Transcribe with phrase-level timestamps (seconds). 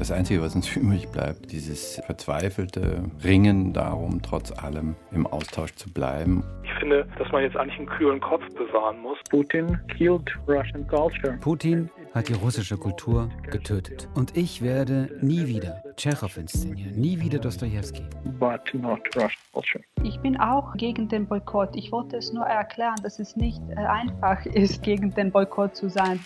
[0.00, 5.92] Das Einzige, was uns übrig bleibt, dieses verzweifelte Ringen darum, trotz allem im Austausch zu
[5.92, 6.42] bleiben.
[6.64, 9.18] Ich finde, dass man jetzt eigentlich einen kühlen Kopf bewahren muss.
[9.28, 11.36] Putin killed Russian culture.
[11.42, 14.08] Putin hat die russische Kultur getötet.
[14.14, 18.02] Und ich werde nie wieder Tschechow inszenieren, nie wieder Dostoevsky.
[18.38, 19.84] But not Russian culture.
[20.02, 21.76] Ich bin auch gegen den Boykott.
[21.76, 25.90] Ich wollte es nur erklären, dass es nicht äh, einfach ist, gegen den Boykott zu
[25.90, 26.20] sein.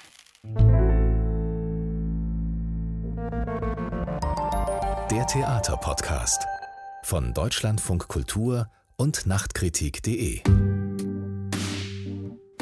[5.14, 6.44] Der Theaterpodcast
[7.04, 10.40] von Deutschlandfunk Kultur und Nachtkritik.de.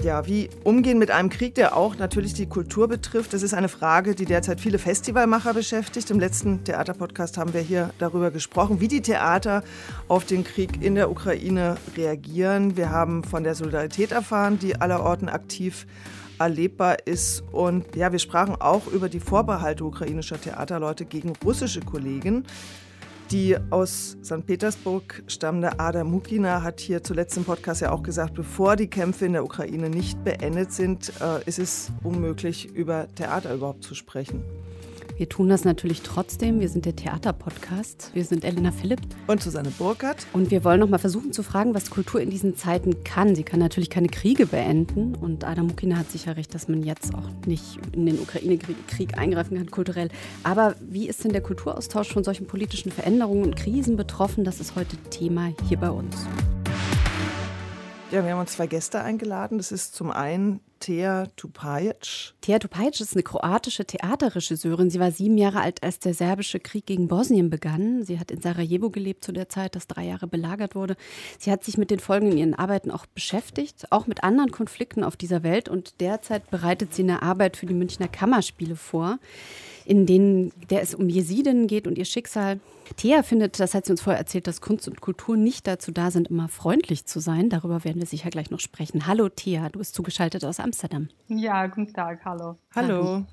[0.02, 3.70] Ja, wie umgehen mit einem Krieg, der auch natürlich die Kultur betrifft, das ist eine
[3.70, 6.10] Frage, die derzeit viele Festivalmacher beschäftigt.
[6.10, 9.64] Im letzten Theaterpodcast haben wir hier darüber gesprochen, wie die Theater
[10.08, 12.76] auf den Krieg in der Ukraine reagieren.
[12.76, 15.86] Wir haben von der Solidarität erfahren, die allerorten aktiv
[16.42, 17.42] erlebbar ist.
[17.52, 22.44] Und ja, wir sprachen auch über die Vorbehalte ukrainischer Theaterleute gegen russische Kollegen.
[23.30, 24.44] Die aus St.
[24.46, 29.24] Petersburg stammende Ada Mukina hat hier zuletzt im Podcast ja auch gesagt, bevor die Kämpfe
[29.24, 34.44] in der Ukraine nicht beendet sind, äh, ist es unmöglich, über Theater überhaupt zu sprechen.
[35.16, 36.60] Wir tun das natürlich trotzdem.
[36.60, 38.10] Wir sind der Theaterpodcast.
[38.14, 39.00] Wir sind Elena Philipp.
[39.26, 40.26] Und Susanne Burkhardt.
[40.32, 43.34] Und wir wollen noch mal versuchen zu fragen, was Kultur in diesen Zeiten kann.
[43.34, 45.14] Sie kann natürlich keine Kriege beenden.
[45.14, 49.58] Und Adam Mukina hat sicher recht, dass man jetzt auch nicht in den Ukraine-Krieg eingreifen
[49.58, 50.08] kann, kulturell.
[50.44, 54.44] Aber wie ist denn der Kulturaustausch von solchen politischen Veränderungen und Krisen betroffen?
[54.44, 56.26] Das ist heute Thema hier bei uns.
[58.10, 59.58] Ja, wir haben uns zwei Gäste eingeladen.
[59.58, 62.34] Das ist zum einen Thea Tupajic.
[62.40, 64.90] Thea Tupajic ist eine kroatische Theaterregisseurin.
[64.90, 68.02] Sie war sieben Jahre alt, als der serbische Krieg gegen Bosnien begann.
[68.02, 70.96] Sie hat in Sarajevo gelebt zu der Zeit, das drei Jahre belagert wurde.
[71.38, 75.04] Sie hat sich mit den Folgen in ihren Arbeiten auch beschäftigt, auch mit anderen Konflikten
[75.04, 75.68] auf dieser Welt.
[75.68, 79.20] Und derzeit bereitet sie eine Arbeit für die Münchner Kammerspiele vor
[79.84, 82.60] in denen der es um Jesidinnen geht und ihr Schicksal.
[82.96, 86.10] Thea findet, das hat sie uns vorher erzählt, dass Kunst und Kultur nicht dazu da
[86.10, 87.48] sind, immer freundlich zu sein.
[87.48, 89.06] Darüber werden wir sicher gleich noch sprechen.
[89.06, 91.08] Hallo Thea, du bist zugeschaltet aus Amsterdam.
[91.28, 92.56] Ja, guten Tag, hallo.
[92.74, 93.24] Hallo.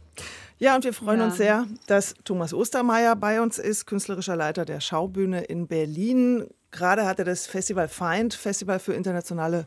[0.57, 1.25] Ja, und wir freuen ja.
[1.25, 6.45] uns sehr, dass Thomas Ostermeier bei uns ist, künstlerischer Leiter der Schaubühne in Berlin.
[6.71, 9.65] Gerade hat er das Festival Feind, Festival für internationale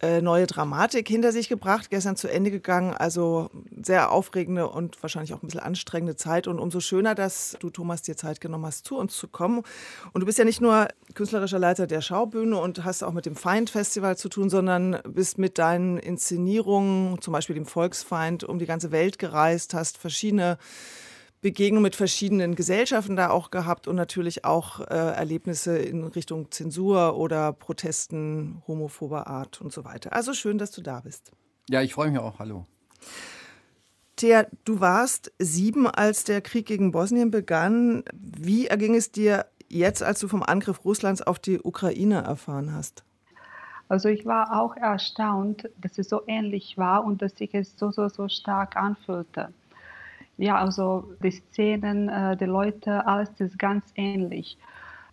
[0.00, 2.94] äh, neue Dramatik hinter sich gebracht, gestern zu Ende gegangen.
[2.94, 3.50] Also
[3.82, 6.46] sehr aufregende und wahrscheinlich auch ein bisschen anstrengende Zeit.
[6.46, 9.62] Und umso schöner, dass du, Thomas, dir Zeit genommen hast, zu uns zu kommen.
[10.12, 13.36] Und du bist ja nicht nur künstlerischer Leiter der Schaubühne und hast auch mit dem
[13.36, 18.92] Feind-Festival zu tun, sondern bist mit deinen Inszenierungen, zum Beispiel dem Volksfeind, um die ganze
[18.92, 20.58] Welt gereist, hast verschiedene
[21.40, 27.16] Begegnung mit verschiedenen Gesellschaften da auch gehabt und natürlich auch äh, Erlebnisse in Richtung Zensur
[27.16, 30.12] oder Protesten homophober Art und so weiter.
[30.12, 31.30] Also schön, dass du da bist.
[31.68, 32.38] Ja, ich freue mich auch.
[32.40, 32.66] Hallo.
[34.16, 38.02] Thea, du warst sieben, als der Krieg gegen Bosnien begann.
[38.12, 43.04] Wie erging es dir jetzt, als du vom Angriff Russlands auf die Ukraine erfahren hast?
[43.88, 47.92] Also ich war auch erstaunt, dass es so ähnlich war und dass sich es so,
[47.92, 49.50] so, so stark anfühlte
[50.38, 54.58] ja, also die Szenen, äh, die Leute, alles ist ganz ähnlich.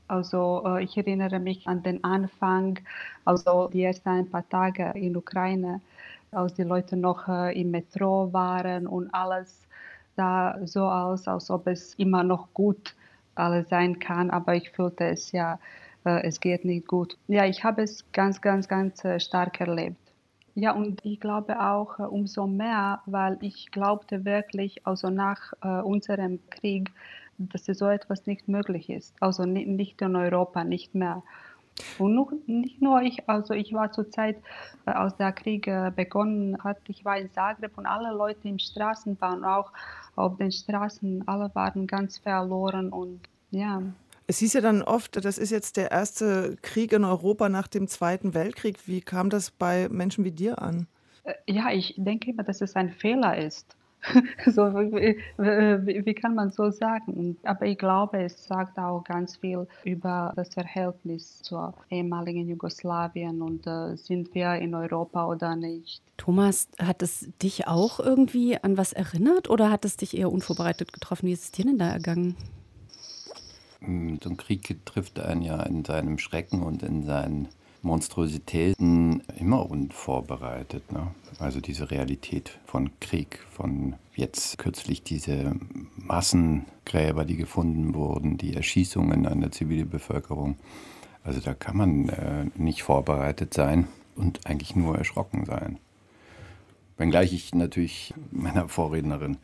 [0.07, 2.79] Also äh, ich erinnere mich an den Anfang,
[3.25, 5.81] also die ersten ein paar Tage in Ukraine,
[6.31, 9.67] als die Leute noch äh, im Metro waren und alles
[10.15, 12.95] sah so aus, als ob es immer noch gut
[13.35, 15.59] alles sein kann, aber ich fühlte es ja,
[16.05, 17.17] äh, es geht nicht gut.
[17.27, 20.04] Ja, ich habe es ganz, ganz, ganz äh, stark erlebt.
[20.57, 25.81] Ja, und ich glaube auch äh, umso mehr, weil ich glaubte wirklich, also nach äh,
[25.81, 26.91] unserem Krieg,
[27.37, 29.13] dass so etwas nicht möglich ist.
[29.19, 31.23] Also nicht in Europa, nicht mehr.
[31.99, 34.37] Und noch, nicht nur ich, also ich war zur Zeit,
[34.85, 38.59] äh, als der Krieg äh, begonnen hat, ich war in Zagreb und alle Leute im
[38.59, 39.73] Straßenbahn, auch
[40.15, 43.19] auf den Straßen, alle waren ganz verloren und
[43.51, 43.81] ja.
[44.27, 47.87] Es hieß ja dann oft, das ist jetzt der erste Krieg in Europa nach dem
[47.87, 48.87] Zweiten Weltkrieg.
[48.87, 50.87] Wie kam das bei Menschen wie dir an?
[51.23, 53.75] Äh, ja, ich denke immer, dass es ein Fehler ist.
[54.45, 57.37] so, wie, wie, kann man so sagen?
[57.43, 63.65] Aber ich glaube, es sagt auch ganz viel über das Verhältnis zur ehemaligen Jugoslawien und
[63.65, 66.01] äh, sind wir in Europa oder nicht.
[66.17, 70.93] Thomas, hat es dich auch irgendwie an was erinnert oder hat es dich eher unvorbereitet
[70.93, 71.27] getroffen?
[71.27, 72.35] Wie ist es dir denn da ergangen?
[73.79, 77.47] Hm, so ein Krieg trifft einen ja in seinem Schrecken und in seinen
[77.81, 80.91] Monstrositäten immer unvorbereitet.
[80.91, 81.07] Ne?
[81.39, 85.55] Also diese Realität von Krieg, von jetzt kürzlich diese
[85.95, 90.57] Massengräber, die gefunden wurden, die Erschießungen an der Zivilbevölkerung.
[91.23, 95.77] Also da kann man äh, nicht vorbereitet sein und eigentlich nur erschrocken sein.
[96.97, 99.37] Wenngleich ich natürlich meiner Vorrednerin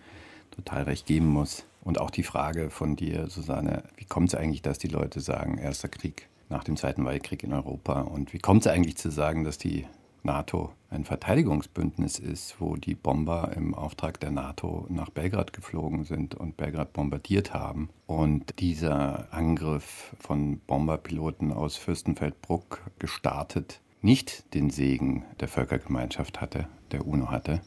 [0.52, 1.66] total recht geben muss.
[1.82, 5.58] Und auch die Frage von dir, Susanne, wie kommt es eigentlich, dass die Leute sagen,
[5.58, 8.02] erster Krieg nach dem Zweiten Weltkrieg in Europa?
[8.02, 9.86] Und wie kommt es eigentlich zu sagen, dass die
[10.24, 16.36] NATO ein Verteidigungsbündnis ist, wo die Bomber im Auftrag der NATO nach Belgrad geflogen sind
[16.36, 17.90] und Belgrad bombardiert haben.
[18.06, 27.08] Und dieser Angriff von Bomberpiloten aus Fürstenfeldbruck gestartet nicht den Segen der Völkergemeinschaft hatte, der
[27.08, 27.62] UNO hatte.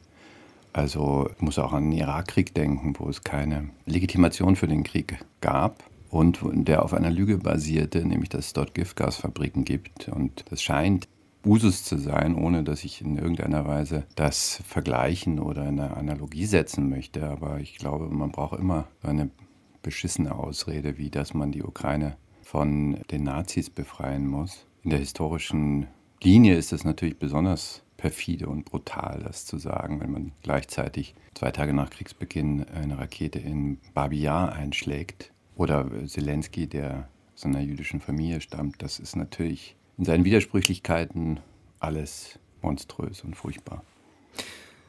[0.75, 5.19] Also ich muss auch an den Irakkrieg denken, wo es keine Legitimation für den Krieg
[5.41, 10.09] gab und der auf einer Lüge basierte, nämlich dass es dort Giftgasfabriken gibt.
[10.09, 11.07] Und das scheint
[11.47, 16.89] Usus zu sein, ohne dass ich in irgendeiner Weise das vergleichen oder eine Analogie setzen
[16.89, 17.25] möchte.
[17.29, 19.31] Aber ich glaube, man braucht immer eine
[19.81, 24.67] beschissene Ausrede, wie dass man die Ukraine von den Nazis befreien muss.
[24.83, 25.87] In der historischen
[26.21, 31.51] Linie ist es natürlich besonders perfide und brutal, das zu sagen, wenn man gleichzeitig zwei
[31.51, 35.33] Tage nach Kriegsbeginn eine Rakete in Babi Yar einschlägt.
[35.57, 41.41] Oder Zelensky, der aus einer jüdischen Familie stammt, das ist natürlich in seinen Widersprüchlichkeiten
[41.79, 43.85] alles monströs und furchtbar.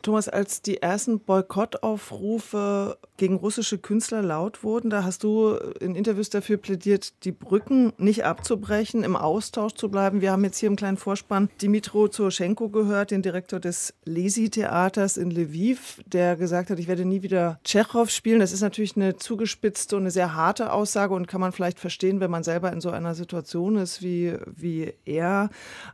[0.05, 6.29] Thomas, als die ersten Boykottaufrufe gegen russische Künstler laut wurden, da hast du in Interviews
[6.29, 10.21] dafür plädiert, die Brücken nicht abzubrechen, im Austausch zu bleiben.
[10.21, 15.31] Wir haben jetzt hier im kleinen Vorspann Dimitro Zoroschenko gehört, den Direktor des Lesi-Theaters in
[15.31, 18.39] Lviv, der gesagt hat, ich werde nie wieder Tschechow spielen.
[18.39, 22.19] Das ist natürlich eine zugespitzte und eine sehr harte Aussage und kann man vielleicht verstehen,
[22.19, 25.49] wenn man selber in so einer Situation ist wie, wie er.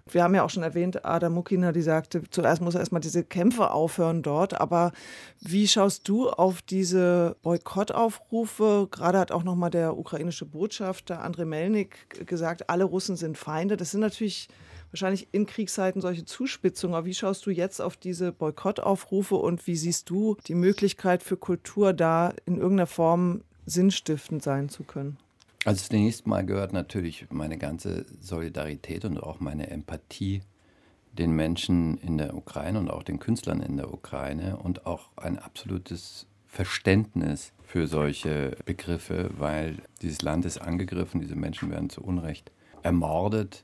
[0.10, 3.24] Wir haben ja auch schon erwähnt, Adam Mukina, die sagte, zuerst muss er erstmal diese
[3.24, 4.60] Kämpfe aufhören aufhören dort.
[4.60, 4.92] Aber
[5.40, 8.88] wie schaust du auf diese Boykottaufrufe?
[8.92, 13.78] Gerade hat auch nochmal der ukrainische Botschafter Andrei Melnik gesagt, alle Russen sind Feinde.
[13.78, 14.50] Das sind natürlich
[14.92, 16.96] wahrscheinlich in Kriegszeiten solche Zuspitzungen.
[16.96, 21.38] Aber wie schaust du jetzt auf diese Boykottaufrufe und wie siehst du die Möglichkeit für
[21.38, 25.18] Kultur da in irgendeiner Form sinnstiftend sein zu können?
[25.64, 30.42] Also zunächst mal gehört natürlich meine ganze Solidarität und auch meine Empathie
[31.14, 35.40] den Menschen in der Ukraine und auch den Künstlern in der Ukraine und auch ein
[35.40, 42.52] absolutes Verständnis für solche Begriffe, weil dieses Land ist angegriffen, diese Menschen werden zu Unrecht
[42.84, 43.64] ermordet,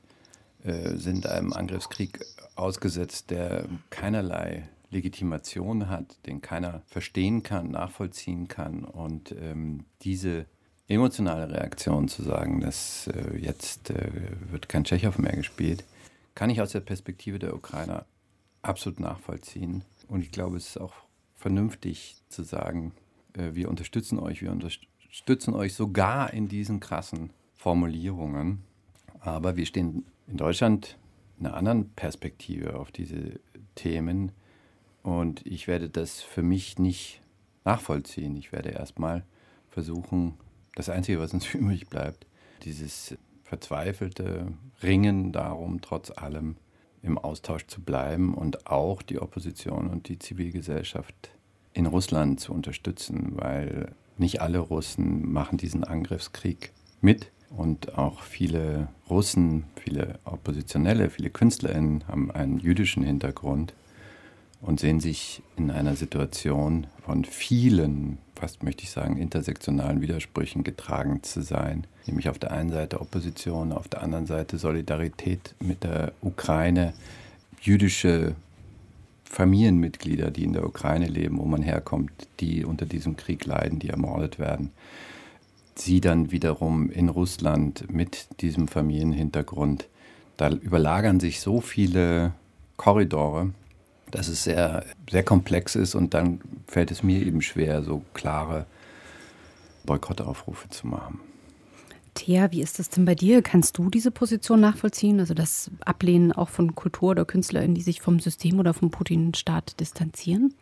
[0.64, 2.20] äh, sind einem Angriffskrieg
[2.54, 8.84] ausgesetzt, der keinerlei Legitimation hat, den keiner verstehen kann, nachvollziehen kann.
[8.84, 10.46] Und ähm, diese
[10.88, 14.10] emotionale Reaktion zu sagen, dass äh, jetzt äh,
[14.50, 15.84] wird kein Tschechow mehr gespielt,
[16.38, 18.06] kann ich aus der Perspektive der Ukrainer
[18.62, 19.82] absolut nachvollziehen.
[20.06, 20.94] Und ich glaube, es ist auch
[21.34, 22.92] vernünftig zu sagen,
[23.32, 28.62] äh, wir unterstützen euch, wir unterstützen euch sogar in diesen krassen Formulierungen.
[29.18, 30.96] Aber wir stehen in Deutschland
[31.40, 33.40] in einer anderen Perspektive auf diese
[33.74, 34.30] Themen.
[35.02, 37.20] Und ich werde das für mich nicht
[37.64, 38.36] nachvollziehen.
[38.36, 39.24] Ich werde erstmal
[39.70, 40.34] versuchen,
[40.76, 42.28] das Einzige, was uns übrig bleibt,
[42.62, 44.52] dieses verzweifelte
[44.82, 46.56] Ringen darum, trotz allem
[47.02, 51.30] im Austausch zu bleiben und auch die Opposition und die Zivilgesellschaft
[51.72, 57.30] in Russland zu unterstützen, weil nicht alle Russen machen diesen Angriffskrieg mit.
[57.50, 63.72] Und auch viele Russen, viele Oppositionelle, viele KünstlerInnen haben einen jüdischen Hintergrund
[64.60, 71.22] und sehen sich in einer Situation von vielen, fast möchte ich sagen, intersektionalen Widersprüchen getragen
[71.22, 71.86] zu sein.
[72.06, 76.94] Nämlich auf der einen Seite Opposition, auf der anderen Seite Solidarität mit der Ukraine,
[77.60, 78.34] jüdische
[79.24, 83.90] Familienmitglieder, die in der Ukraine leben, wo man herkommt, die unter diesem Krieg leiden, die
[83.90, 84.70] ermordet werden.
[85.74, 89.88] Sie dann wiederum in Russland mit diesem Familienhintergrund.
[90.36, 92.32] Da überlagern sich so viele
[92.76, 93.50] Korridore,
[94.10, 98.66] dass es sehr, sehr komplex ist und dann fällt es mir eben schwer, so klare
[99.84, 101.20] Boykottaufrufe zu machen.
[102.14, 103.42] Thea, wie ist das denn bei dir?
[103.42, 105.20] Kannst du diese Position nachvollziehen?
[105.20, 109.78] Also das Ablehnen auch von Kultur- oder KünstlerInnen, die sich vom System oder vom Putin-Staat
[109.78, 110.52] distanzieren?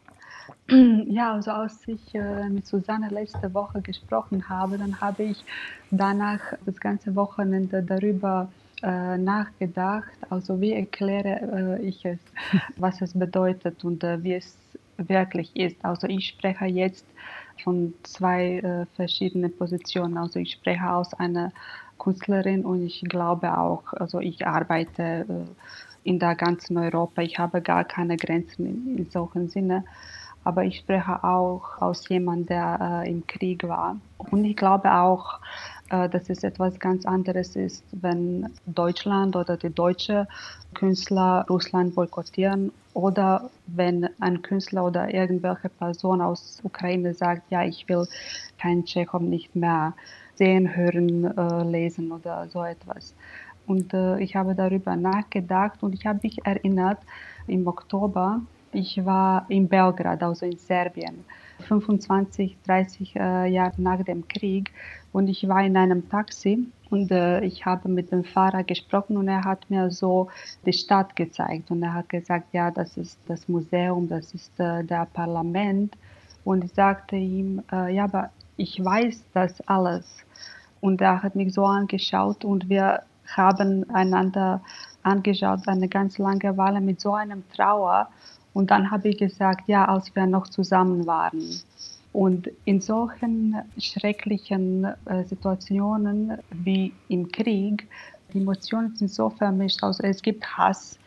[0.68, 5.44] Ja, also als ich äh, mit Susanne letzte Woche gesprochen habe, dann habe ich
[5.90, 8.48] danach das ganze Wochenende darüber
[8.83, 10.12] äh, nachgedacht.
[10.30, 12.18] Also wie erkläre äh, ich es,
[12.76, 14.56] was es bedeutet und äh, wie es
[14.99, 15.76] wirklich ist.
[15.85, 17.06] Also ich spreche jetzt
[17.62, 20.16] von zwei äh, verschiedenen Positionen.
[20.16, 21.52] Also ich spreche aus einer
[21.99, 27.23] Künstlerin und ich glaube auch, also ich arbeite äh, in der ganzen Europa.
[27.23, 29.85] Ich habe gar keine Grenzen in, in solchen Sinne.
[30.45, 33.97] Aber ich spreche auch aus jemandem, der äh, im Krieg war.
[34.18, 35.40] Und ich glaube auch,
[35.88, 40.26] dass es etwas ganz anderes ist, wenn Deutschland oder die deutsche
[40.75, 47.88] Künstler Russland boykottieren oder wenn ein Künstler oder irgendwelche Person aus Ukraine sagt, ja, ich
[47.88, 48.07] will
[48.59, 49.95] keinen Tschechow nicht mehr
[50.35, 53.14] sehen, hören, äh, lesen oder so etwas.
[53.66, 56.99] Und äh, ich habe darüber nachgedacht und ich habe mich erinnert,
[57.47, 58.40] im Oktober,
[58.73, 61.25] ich war in Belgrad, also in Serbien,
[61.68, 64.72] 25, 30 äh, Jahre nach dem Krieg.
[65.12, 69.28] Und ich war in einem Taxi und äh, ich habe mit dem Fahrer gesprochen und
[69.28, 70.28] er hat mir so
[70.64, 71.70] die Stadt gezeigt.
[71.70, 75.96] Und er hat gesagt, ja, das ist das Museum, das ist äh, der Parlament.
[76.44, 80.25] Und ich sagte ihm, äh, ja, aber ich weiß das alles.
[80.80, 84.62] Und er hat mich so angeschaut und wir haben einander
[85.02, 88.08] angeschaut, eine ganz lange Weile mit so einem Trauer.
[88.56, 91.60] Und dann habe ich gesagt, ja, als wir noch zusammen waren.
[92.14, 97.86] Und in solchen schrecklichen äh, Situationen wie im Krieg,
[98.32, 99.82] die Emotionen sind so vermischt.
[99.82, 100.98] Also es gibt Hass,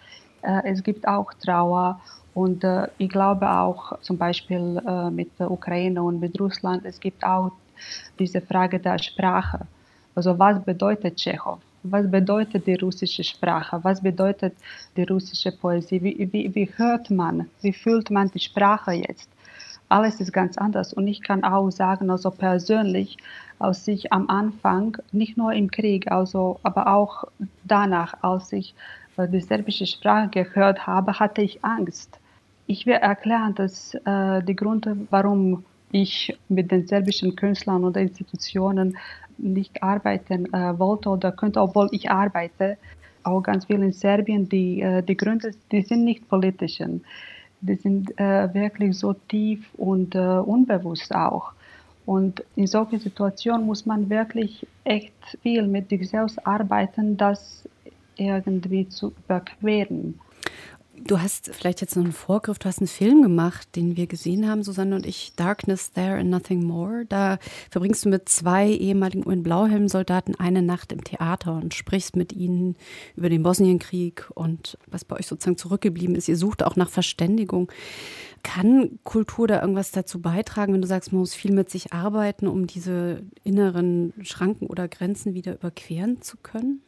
[0.44, 2.00] äh, es gibt auch Trauer.
[2.36, 4.80] Und äh, ich glaube auch zum Beispiel
[5.10, 7.52] mit der Ukraine und mit Russland, es gibt auch
[8.20, 9.66] diese Frage der Sprache.
[10.14, 11.58] Also was bedeutet Tschechow?
[11.84, 13.80] Was bedeutet die russische Sprache?
[13.84, 14.54] Was bedeutet
[14.98, 16.04] die russische Poesie?
[16.04, 17.50] Wie, wie, wie hört man?
[17.62, 19.30] Wie fühlt man die Sprache jetzt?
[19.88, 20.94] Alles ist ganz anders.
[20.94, 23.18] Und ich kann auch sagen, also persönlich,
[23.60, 27.24] als ich am Anfang, nicht nur im Krieg, also, aber auch
[27.64, 28.76] danach, als ich
[29.18, 32.20] äh, die serbische Sprache gehört habe, hatte ich Angst.
[32.68, 38.96] Ich will erklären, dass äh, die Gründe, warum ich mit den serbischen Künstlern oder Institutionen
[39.42, 42.78] nicht arbeiten äh, wollte oder könnte, obwohl ich arbeite,
[43.24, 47.04] auch ganz viel in Serbien, die, äh, die Gründe, die sind nicht politischen.
[47.62, 51.52] Die sind äh, wirklich so tief und äh, unbewusst auch.
[52.06, 57.68] Und in solchen Situationen muss man wirklich echt viel mit sich selbst arbeiten, das
[58.16, 60.20] irgendwie zu überqueren.
[61.06, 64.48] Du hast vielleicht jetzt noch einen Vorgriff, du hast einen Film gemacht, den wir gesehen
[64.48, 67.06] haben, Susanne und ich, Darkness There and Nothing More.
[67.08, 67.40] Da
[67.70, 72.76] verbringst du mit zwei ehemaligen UN-Blauhelm-Soldaten eine Nacht im Theater und sprichst mit ihnen
[73.16, 76.28] über den Bosnienkrieg und was bei euch sozusagen zurückgeblieben ist.
[76.28, 77.72] Ihr sucht auch nach Verständigung.
[78.44, 82.48] Kann Kultur da irgendwas dazu beitragen, wenn du sagst, man muss viel mit sich arbeiten,
[82.48, 86.82] um diese inneren Schranken oder Grenzen wieder überqueren zu können?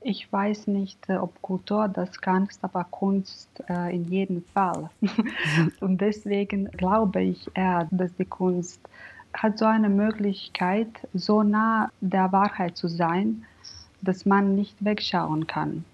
[0.00, 4.90] Ich weiß nicht, äh, ob Kultur das kann, aber Kunst äh, in jedem Fall.
[5.80, 8.80] Und deswegen glaube ich eher, dass die Kunst
[9.34, 13.44] hat so eine Möglichkeit, so nah der Wahrheit zu sein,
[14.00, 15.84] dass man nicht wegschauen kann.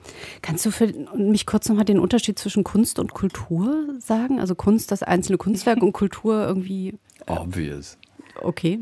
[0.43, 4.41] Kannst du für mich kurz nochmal den Unterschied zwischen Kunst und Kultur sagen?
[4.41, 6.95] Also Kunst, das einzelne Kunstwerk und Kultur irgendwie.
[7.27, 7.97] Obvious.
[8.43, 8.81] Okay.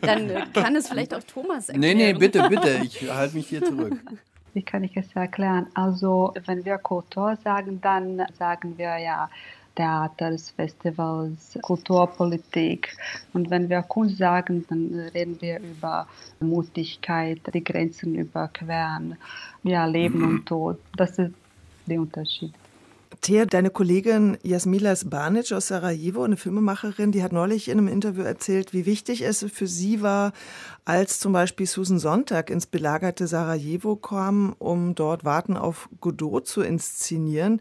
[0.00, 1.96] Dann kann es vielleicht auch Thomas erklären.
[1.96, 2.80] Nee, nee, bitte, bitte.
[2.82, 3.94] Ich halte mich hier zurück.
[4.52, 5.66] Wie kann ich es erklären?
[5.74, 9.28] Also, wenn wir Kultur sagen, dann sagen wir ja
[9.74, 12.96] Theaters, Festivals, Kulturpolitik.
[13.32, 16.06] Und wenn wir Kunst sagen, dann reden wir über
[16.40, 19.16] Mutigkeit, die Grenzen überqueren,
[19.64, 20.28] ja, Leben mhm.
[20.28, 20.78] und Tod.
[20.96, 21.34] Das ist
[21.86, 22.54] der Unterschied.
[23.24, 28.22] Thea, deine Kollegin Jasmila Sbanic aus Sarajevo, eine Filmemacherin, die hat neulich in einem Interview
[28.22, 30.34] erzählt, wie wichtig es für sie war,
[30.84, 36.60] als zum Beispiel Susan Sonntag ins belagerte Sarajevo kam, um dort Warten auf Godot zu
[36.60, 37.60] inszenieren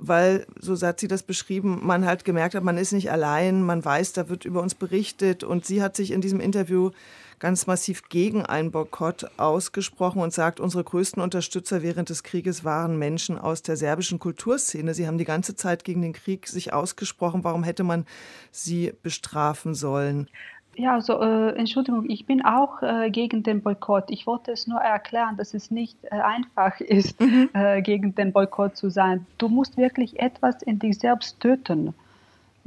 [0.00, 3.84] weil, so hat sie das beschrieben, man halt gemerkt hat, man ist nicht allein, man
[3.84, 5.42] weiß, da wird über uns berichtet.
[5.42, 6.90] Und sie hat sich in diesem Interview
[7.38, 12.98] ganz massiv gegen einen Boykott ausgesprochen und sagt, unsere größten Unterstützer während des Krieges waren
[12.98, 14.94] Menschen aus der serbischen Kulturszene.
[14.94, 17.44] Sie haben die ganze Zeit gegen den Krieg sich ausgesprochen.
[17.44, 18.06] Warum hätte man
[18.50, 20.28] sie bestrafen sollen?
[20.74, 24.04] Ja, also äh, Entschuldigung, ich bin auch äh, gegen den Boykott.
[24.10, 27.50] Ich wollte es nur erklären, dass es nicht äh, einfach ist, mhm.
[27.52, 29.26] Äh, gegen den Boykott zu sein.
[29.38, 31.94] Du musst wirklich etwas in dich selbst töten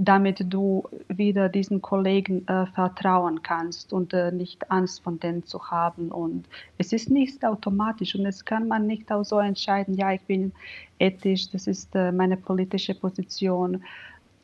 [0.04, 5.70] damit du wieder diesen Kollegen äh, vertrauen kannst und äh, nicht Angst von denen zu
[5.70, 6.12] haben.
[6.12, 6.48] Und
[6.80, 10.54] es ist nicht automatisch und es kann man nicht auch so entscheiden, ja, ich bin
[10.98, 13.84] ethisch, das ist äh, meine politische Position.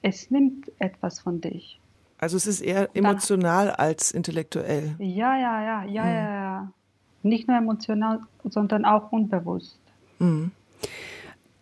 [0.03, 1.79] Es nimmt etwas von dich.
[2.19, 4.95] Also es ist eher emotional Dann, als intellektuell.
[4.99, 6.09] Ja, ja, ja, ja, mhm.
[6.09, 6.71] ja, ja.
[7.23, 9.79] Nicht nur emotional, sondern auch unbewusst.
[10.19, 10.51] Mhm.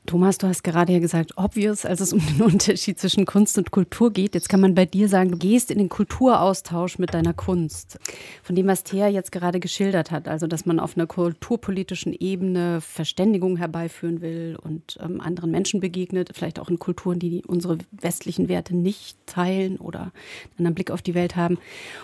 [0.05, 3.71] Thomas, du hast gerade ja gesagt, obvious, als es um den Unterschied zwischen Kunst und
[3.71, 4.35] Kultur geht.
[4.35, 7.97] Jetzt kann man bei dir sagen, du gehst in den Kulturaustausch mit deiner Kunst.
[8.43, 12.81] Von dem, was Thea jetzt gerade geschildert hat, also dass man auf einer kulturpolitischen Ebene
[12.81, 18.47] Verständigung herbeiführen will und ähm, anderen Menschen begegnet, vielleicht auch in Kulturen, die unsere westlichen
[18.47, 20.11] Werte nicht teilen oder einen
[20.59, 21.57] anderen Blick auf die Welt haben.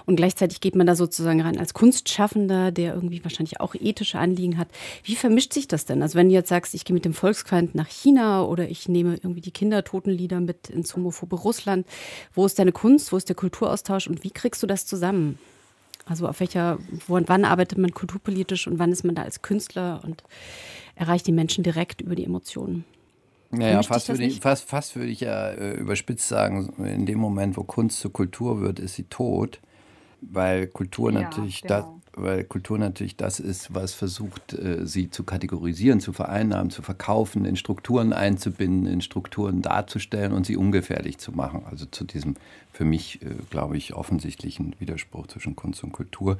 [0.05, 4.57] Und gleichzeitig geht man da sozusagen rein als Kunstschaffender, der irgendwie wahrscheinlich auch ethische Anliegen
[4.57, 4.69] hat.
[5.03, 6.01] Wie vermischt sich das denn?
[6.01, 9.15] Also wenn du jetzt sagst, ich gehe mit dem Volksfeind nach China oder ich nehme
[9.15, 11.85] irgendwie die Kindertotenlieder mit ins homophobe Russland.
[12.33, 15.37] Wo ist deine Kunst, wo ist der Kulturaustausch und wie kriegst du das zusammen?
[16.05, 19.41] Also auf welcher, wo und wann arbeitet man kulturpolitisch und wann ist man da als
[19.41, 20.23] Künstler und
[20.95, 22.85] erreicht die Menschen direkt über die Emotionen?
[23.51, 27.57] Naja, fast würde, ich, fast, fast würde ich ja äh, überspitzt sagen, in dem Moment,
[27.57, 29.59] wo Kunst zur Kultur wird, ist sie tot,
[30.21, 32.00] weil Kultur ja, natürlich genau.
[32.13, 37.45] Weil Kultur natürlich das ist, was versucht, äh, sie zu kategorisieren, zu vereinnahmen, zu verkaufen,
[37.45, 41.63] in Strukturen einzubinden, in Strukturen darzustellen und sie ungefährlich zu machen.
[41.69, 42.35] Also zu diesem
[42.73, 46.37] für mich, äh, glaube ich, offensichtlichen Widerspruch zwischen Kunst und Kultur.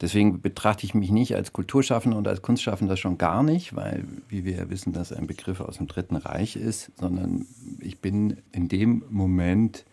[0.00, 4.44] Deswegen betrachte ich mich nicht als Kulturschaffender und als Kunstschaffender schon gar nicht, weil, wie
[4.44, 7.46] wir ja wissen, das ein Begriff aus dem Dritten Reich ist, sondern
[7.80, 9.84] ich bin in dem Moment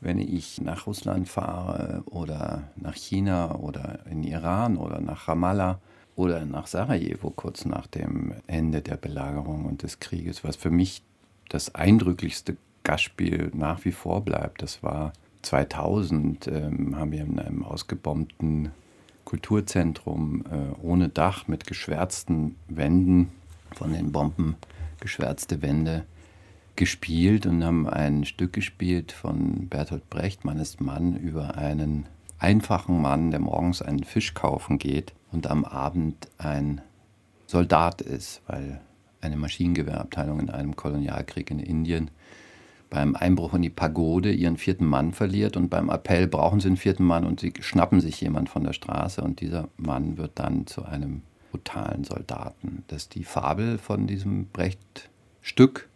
[0.00, 5.80] wenn ich nach Russland fahre oder nach China oder in Iran oder nach Ramallah
[6.14, 11.02] oder nach Sarajevo kurz nach dem Ende der Belagerung und des Krieges, was für mich
[11.48, 14.62] das eindrücklichste Gastspiel nach wie vor bleibt.
[14.62, 15.12] Das war
[15.42, 18.70] 2000, ähm, haben wir in einem ausgebombten
[19.24, 23.30] Kulturzentrum äh, ohne Dach mit geschwärzten Wänden,
[23.74, 24.56] von den Bomben
[25.00, 26.04] geschwärzte Wände,
[26.76, 32.06] gespielt und haben ein Stück gespielt von Bertolt Brecht, Mann ist Mann, über einen
[32.38, 36.80] einfachen Mann, der morgens einen Fisch kaufen geht und am Abend ein
[37.46, 38.80] Soldat ist, weil
[39.20, 42.10] eine Maschinengewehrabteilung in einem Kolonialkrieg in Indien
[42.90, 46.76] beim Einbruch in die Pagode ihren vierten Mann verliert und beim Appell brauchen sie einen
[46.76, 50.66] vierten Mann und sie schnappen sich jemand von der Straße und dieser Mann wird dann
[50.66, 52.84] zu einem brutalen Soldaten.
[52.88, 55.88] Das ist die Fabel von diesem Brecht-Stück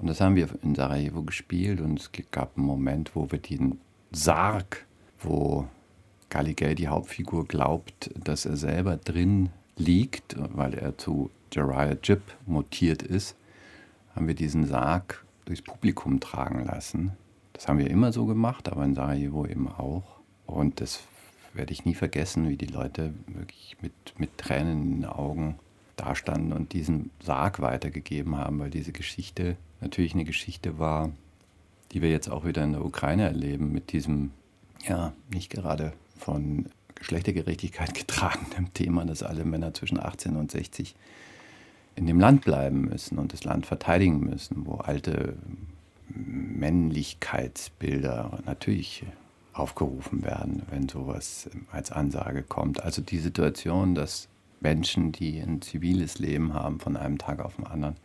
[0.00, 3.78] und das haben wir in Sarajevo gespielt und es gab einen Moment, wo wir den
[4.12, 4.86] Sarg,
[5.20, 5.68] wo
[6.30, 13.02] Galigel, die Hauptfigur, glaubt, dass er selber drin liegt, weil er zu Jariah Jib mutiert
[13.02, 13.36] ist,
[14.14, 17.12] haben wir diesen Sarg durchs Publikum tragen lassen.
[17.52, 20.20] Das haben wir immer so gemacht, aber in Sarajevo eben auch.
[20.46, 21.00] Und das
[21.52, 25.56] werde ich nie vergessen, wie die Leute wirklich mit, mit Tränen in den Augen
[25.96, 31.10] dastanden und diesen Sarg weitergegeben haben, weil diese Geschichte natürlich eine Geschichte war,
[31.92, 34.30] die wir jetzt auch wieder in der Ukraine erleben, mit diesem,
[34.86, 40.94] ja, nicht gerade von Geschlechtergerechtigkeit getragenen Thema, dass alle Männer zwischen 18 und 60
[41.96, 45.36] in dem Land bleiben müssen und das Land verteidigen müssen, wo alte
[46.08, 49.04] Männlichkeitsbilder natürlich
[49.52, 52.82] aufgerufen werden, wenn sowas als Ansage kommt.
[52.82, 54.28] Also die Situation, dass
[54.60, 57.96] Menschen, die ein ziviles Leben haben, von einem Tag auf den anderen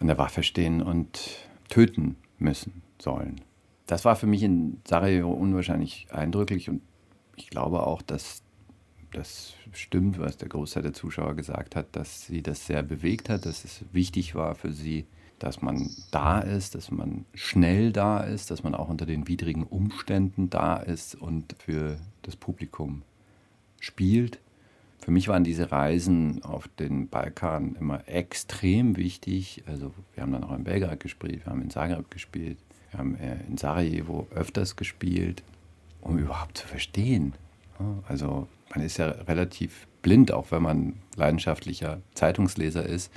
[0.00, 3.40] an der Waffe stehen und töten müssen sollen.
[3.86, 6.82] Das war für mich in Sarajevo unwahrscheinlich eindrücklich und
[7.36, 8.42] ich glaube auch, dass
[9.12, 13.46] das stimmt, was der Großteil der Zuschauer gesagt hat, dass sie das sehr bewegt hat,
[13.46, 15.06] dass es wichtig war für sie,
[15.38, 19.64] dass man da ist, dass man schnell da ist, dass man auch unter den widrigen
[19.64, 23.02] Umständen da ist und für das Publikum
[23.80, 24.38] spielt.
[25.02, 29.62] Für mich waren diese Reisen auf den Balkan immer extrem wichtig.
[29.66, 32.58] Also wir haben dann auch in Belgrad gespielt, wir haben in Zagreb gespielt,
[32.90, 35.42] wir haben äh, in Sarajevo öfters gespielt,
[36.00, 37.34] um überhaupt zu verstehen.
[38.06, 43.10] Also man ist ja relativ blind, auch wenn man leidenschaftlicher Zeitungsleser ist.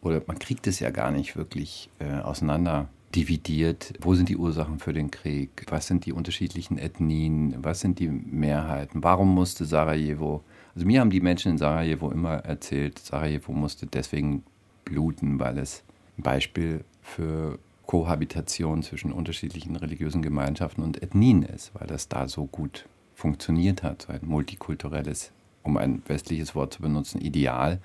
[0.00, 3.94] Oder man kriegt es ja gar nicht wirklich äh, auseinander dividiert.
[4.00, 5.66] Wo sind die Ursachen für den Krieg?
[5.70, 7.56] Was sind die unterschiedlichen Ethnien?
[7.62, 9.02] Was sind die Mehrheiten?
[9.02, 10.42] Warum musste Sarajevo
[10.78, 14.44] also mir haben die Menschen in Sarajevo immer erzählt, Sarajevo musste deswegen
[14.84, 15.82] bluten, weil es
[16.16, 22.46] ein Beispiel für Kohabitation zwischen unterschiedlichen religiösen Gemeinschaften und Ethnien ist, weil das da so
[22.46, 25.32] gut funktioniert hat, so ein multikulturelles,
[25.64, 27.80] um ein westliches Wort zu benutzen, Ideal.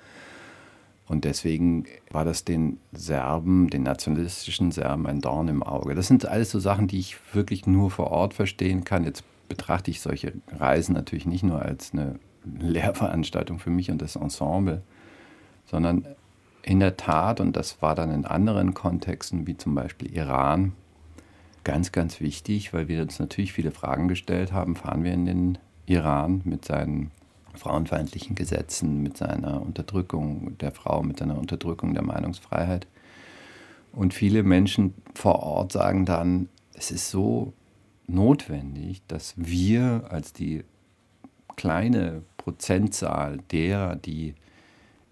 [1.06, 5.94] Und deswegen war das den Serben, den nationalistischen Serben, ein Dorn im Auge.
[5.94, 9.04] Das sind alles so Sachen, die ich wirklich nur vor Ort verstehen kann.
[9.04, 12.18] Jetzt betrachte ich solche Reisen natürlich nicht nur als eine
[12.58, 14.82] Lehrveranstaltung für mich und das Ensemble,
[15.66, 16.06] sondern
[16.62, 20.72] in der Tat, und das war dann in anderen Kontexten, wie zum Beispiel Iran,
[21.62, 25.58] ganz, ganz wichtig, weil wir uns natürlich viele Fragen gestellt haben, fahren wir in den
[25.86, 27.10] Iran mit seinen
[27.56, 32.86] frauenfeindlichen Gesetzen, mit seiner Unterdrückung der Frau, mit seiner Unterdrückung der Meinungsfreiheit.
[33.92, 37.52] Und viele Menschen vor Ort sagen dann, es ist so
[38.06, 40.64] notwendig, dass wir als die
[41.56, 44.34] kleine Prozentzahl derer, die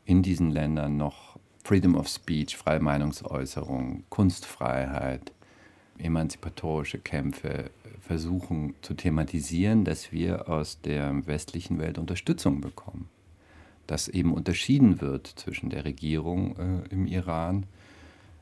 [0.05, 5.33] in diesen Ländern noch Freedom of Speech, freie Meinungsäußerung, Kunstfreiheit,
[5.99, 7.71] emanzipatorische Kämpfe
[8.13, 13.09] versuchen zu thematisieren, dass wir aus der westlichen Welt Unterstützung bekommen.
[13.87, 17.65] Dass eben unterschieden wird zwischen der Regierung äh, im Iran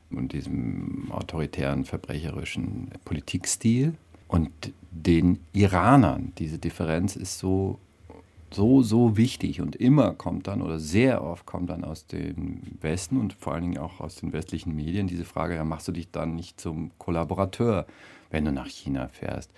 [0.09, 3.93] und diesem autoritären, verbrecherischen Politikstil
[4.27, 4.51] und
[4.91, 6.33] den Iranern.
[6.37, 7.79] Diese Differenz ist so
[8.53, 13.17] so, so wichtig und immer kommt dann oder sehr oft kommt dann aus dem Westen
[13.17, 16.11] und vor allen Dingen auch aus den westlichen Medien diese Frage, ja, machst du dich
[16.11, 17.85] dann nicht zum Kollaborateur,
[18.29, 19.51] wenn du nach China fährst?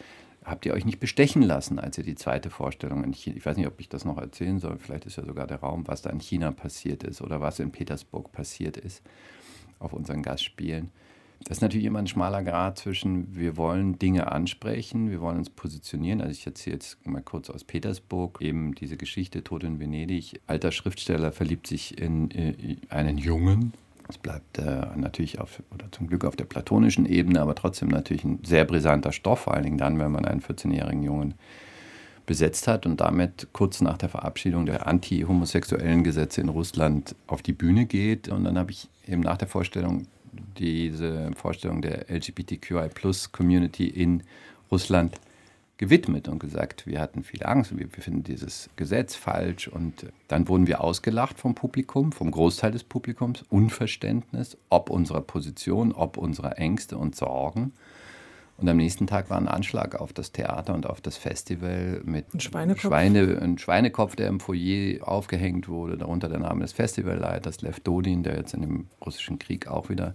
[0.43, 3.57] Habt ihr euch nicht bestechen lassen, als ihr die zweite Vorstellung in China, ich weiß
[3.57, 6.09] nicht, ob ich das noch erzählen soll, vielleicht ist ja sogar der Raum, was da
[6.09, 9.01] in China passiert ist oder was in Petersburg passiert ist
[9.79, 10.91] auf unseren Gastspielen.
[11.45, 15.49] Das ist natürlich immer ein schmaler Grad zwischen, wir wollen Dinge ansprechen, wir wollen uns
[15.49, 16.21] positionieren.
[16.21, 20.39] Also ich erzähle jetzt mal kurz aus Petersburg, eben diese Geschichte Tod in Venedig.
[20.47, 23.73] Alter Schriftsteller verliebt sich in äh, einen Jungen.
[24.07, 28.23] Es bleibt äh, natürlich auf, oder zum Glück auf der platonischen Ebene, aber trotzdem natürlich
[28.23, 31.33] ein sehr brisanter Stoff, vor allen Dingen dann, wenn man einen 14-jährigen Jungen
[32.25, 37.51] besetzt hat und damit kurz nach der Verabschiedung der anti-homosexuellen Gesetze in Russland auf die
[37.51, 38.29] Bühne geht.
[38.29, 40.07] Und dann habe ich eben nach der Vorstellung
[40.57, 44.23] diese Vorstellung der LGBTQI-Plus-Community in
[44.71, 45.19] Russland
[45.77, 49.67] gewidmet und gesagt, wir hatten viel Angst und wir, finden dieses Gesetz falsch.
[49.67, 55.91] Und dann wurden wir ausgelacht vom Publikum, vom Großteil des Publikums, Unverständnis, ob unserer Position,
[55.91, 57.73] ob unserer Ängste und Sorgen.
[58.57, 62.33] Und am nächsten Tag war ein Anschlag auf das Theater und auf das Festival mit
[62.33, 62.81] ein Schweinekopf.
[62.81, 68.23] Schweine, ein Schweinekopf, der im Foyer aufgehängt wurde, darunter der Name des Festivalleiters Lev Dodin,
[68.23, 70.13] der jetzt in dem russischen Krieg auch wieder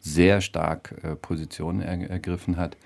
[0.00, 2.76] sehr stark äh, Positionen er, ergriffen hat.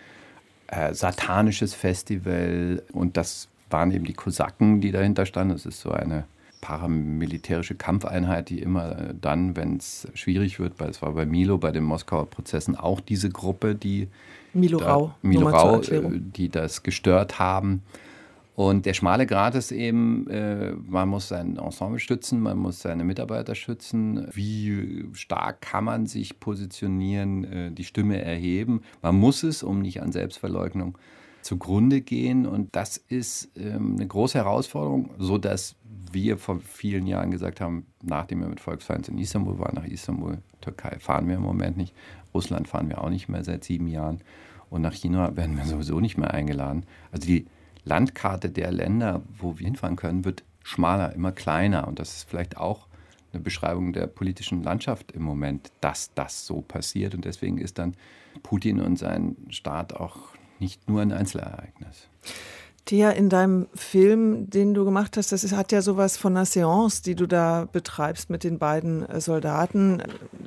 [0.67, 5.55] Äh, satanisches Festival und das waren eben die Kosaken, die dahinter standen.
[5.55, 6.25] Das ist so eine
[6.61, 11.71] paramilitärische Kampfeinheit, die immer dann, wenn es schwierig wird, weil es war bei Milo, bei
[11.71, 14.09] den Moskauer Prozessen auch diese Gruppe, die
[14.53, 17.83] Milo Rau, Milo Rau äh, die das gestört haben.
[18.57, 23.05] Und der schmale Grat ist eben, äh, man muss sein Ensemble stützen, man muss seine
[23.05, 24.29] Mitarbeiter schützen.
[24.35, 28.83] Wie stark kann man sich positionieren, äh, die Stimme erheben?
[29.01, 30.99] Man muss es, um nicht an Selbstverleugnung
[31.43, 32.47] zugrunde gehen.
[32.47, 35.77] Und das ist ähm, eine große Herausforderung, sodass
[36.13, 40.39] wir vor vielen Jahren gesagt haben, nachdem wir mit Volksfeinds in Istanbul waren, nach Istanbul,
[40.61, 41.95] Türkei fahren wir im Moment nicht,
[42.35, 44.21] Russland fahren wir auch nicht mehr seit sieben Jahren
[44.69, 46.85] und nach China werden wir sowieso nicht mehr eingeladen.
[47.13, 47.47] Also die
[47.85, 52.57] Landkarte der Länder, wo wir hinfahren können, wird schmaler, immer kleiner und das ist vielleicht
[52.57, 52.87] auch
[53.33, 57.95] eine Beschreibung der politischen Landschaft im Moment, dass das so passiert und deswegen ist dann
[58.43, 60.17] Putin und sein Staat auch
[60.59, 62.09] nicht nur ein Einzelereignis.
[62.91, 67.05] Thea, in deinem Film, den du gemacht hast, das hat ja sowas von einer Seance,
[67.05, 70.03] die du da betreibst mit den beiden äh, Soldaten.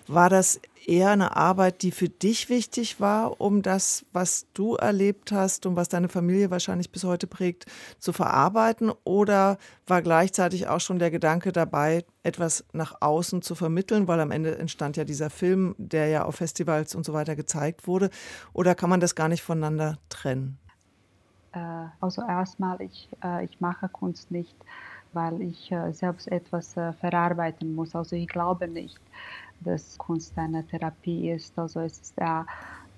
[0.07, 5.31] War das eher eine Arbeit, die für dich wichtig war, um das, was du erlebt
[5.31, 7.65] hast und was deine Familie wahrscheinlich bis heute prägt,
[7.97, 8.91] zu verarbeiten?
[9.05, 14.31] Oder war gleichzeitig auch schon der Gedanke dabei, etwas nach außen zu vermitteln, weil am
[14.31, 18.09] Ende entstand ja dieser Film, der ja auf Festivals und so weiter gezeigt wurde?
[18.51, 20.59] Oder kann man das gar nicht voneinander trennen?
[21.53, 24.55] Äh, also erstmal, ich, äh, ich mache Kunst nicht,
[25.13, 27.95] weil ich äh, selbst etwas verarbeiten muss.
[27.95, 28.99] Also ich glaube nicht,
[29.61, 31.57] dass Kunst eine Therapie ist.
[31.57, 32.45] Also es ist eher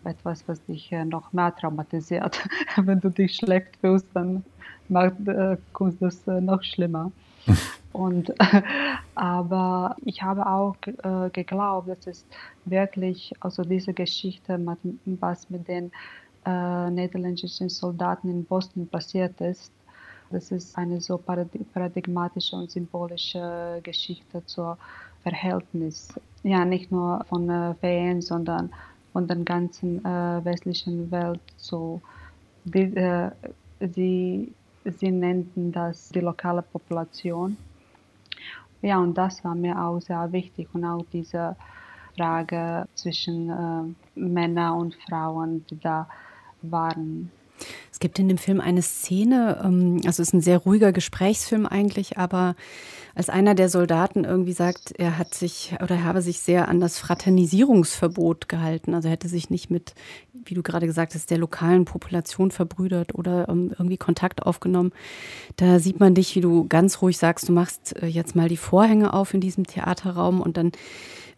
[0.05, 2.47] etwas, was dich noch mehr traumatisiert.
[2.77, 4.45] Wenn du dich schlecht fühlst, dann
[4.87, 5.15] macht
[5.73, 7.11] Kunst das noch schlimmer.
[7.91, 8.33] Und,
[9.15, 10.75] aber ich habe auch
[11.31, 12.25] geglaubt, dass es
[12.65, 14.59] wirklich, also diese Geschichte,
[15.05, 15.91] was mit den
[16.45, 19.71] äh, niederländischen Soldaten in Bosnien passiert ist.
[20.31, 24.77] Das ist eine so paradigmatische und symbolische Geschichte zur
[25.21, 28.71] Verhältnis, ja nicht nur von äh, VN, sondern
[29.11, 31.41] von der ganzen äh, westlichen Welt.
[31.57, 32.01] So,
[32.63, 33.31] die, äh,
[33.79, 34.53] sie,
[34.83, 37.57] sie nannten das die lokale Population.
[38.81, 41.55] Ja, und das war mir auch sehr wichtig und auch diese
[42.15, 46.07] Frage zwischen äh, Männern und Frauen, die da
[46.71, 47.31] waren.
[47.91, 51.65] Es gibt in dem Film eine Szene, ähm, also es ist ein sehr ruhiger Gesprächsfilm
[51.65, 52.55] eigentlich, aber
[53.15, 56.81] als einer der Soldaten irgendwie sagt, er hat sich oder er habe sich sehr an
[56.81, 58.93] das Fraternisierungsverbot gehalten.
[58.93, 59.93] Also hätte sich nicht mit,
[60.33, 64.91] wie du gerade gesagt hast, der lokalen Population verbrüdert oder ähm, irgendwie Kontakt aufgenommen.
[65.55, 68.57] Da sieht man dich, wie du ganz ruhig sagst, du machst äh, jetzt mal die
[68.57, 70.73] Vorhänge auf in diesem Theaterraum und dann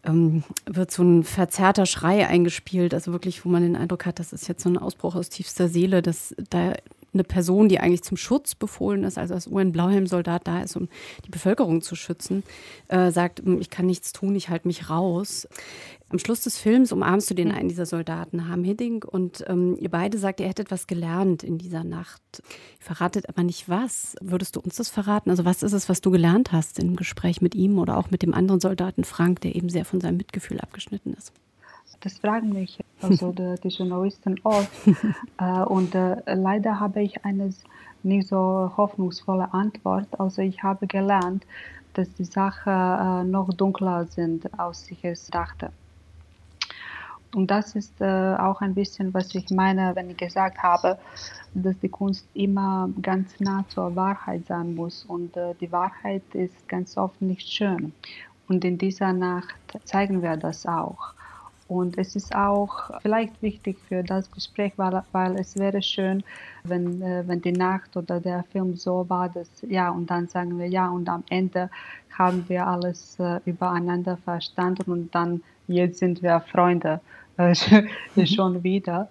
[0.08, 4.32] ähm, wird so ein verzerrter Schrei eingespielt, also wirklich, wo man den Eindruck hat, das
[4.32, 6.72] ist jetzt so ein Ausbruch aus tiefster Seele, dass da
[7.14, 10.88] eine Person, die eigentlich zum Schutz befohlen ist, also als UN-Blauhelm-Soldat da ist, um
[11.24, 12.44] die Bevölkerung zu schützen,
[12.88, 15.48] äh, sagt, hm, ich kann nichts tun, ich halte mich raus.
[16.10, 19.90] Am Schluss des Films umarmst du den einen dieser Soldaten, Harm Hidding, und ähm, ihr
[19.90, 22.22] beide sagt, ihr hättet was gelernt in dieser Nacht.
[22.80, 24.14] Ihr verratet aber nicht was.
[24.22, 25.30] Würdest du uns das verraten?
[25.30, 28.22] Also was ist es, was du gelernt hast im Gespräch mit ihm oder auch mit
[28.22, 31.32] dem anderen Soldaten Frank, der eben sehr von seinem Mitgefühl abgeschnitten ist?
[32.00, 34.70] Das fragen mich also die, die Journalisten oft.
[35.38, 37.52] äh, und äh, leider habe ich eine
[38.02, 40.08] nicht so hoffnungsvolle Antwort.
[40.18, 41.44] Also ich habe gelernt,
[41.94, 45.70] dass die Sachen äh, noch dunkler sind, als ich es dachte.
[47.34, 50.98] Und das ist äh, auch ein bisschen, was ich meine, wenn ich gesagt habe,
[51.52, 55.04] dass die Kunst immer ganz nah zur Wahrheit sein muss.
[55.04, 57.92] Und äh, die Wahrheit ist ganz oft nicht schön.
[58.48, 61.12] Und in dieser Nacht zeigen wir das auch.
[61.68, 66.24] Und es ist auch vielleicht wichtig für das Gespräch, weil, weil es wäre schön,
[66.64, 70.58] wenn, äh, wenn die Nacht oder der Film so war, dass ja, und dann sagen
[70.58, 71.70] wir ja, und am Ende
[72.18, 77.00] haben wir alles äh, übereinander verstanden und dann jetzt sind wir Freunde
[77.36, 77.54] äh,
[78.26, 79.10] schon wieder.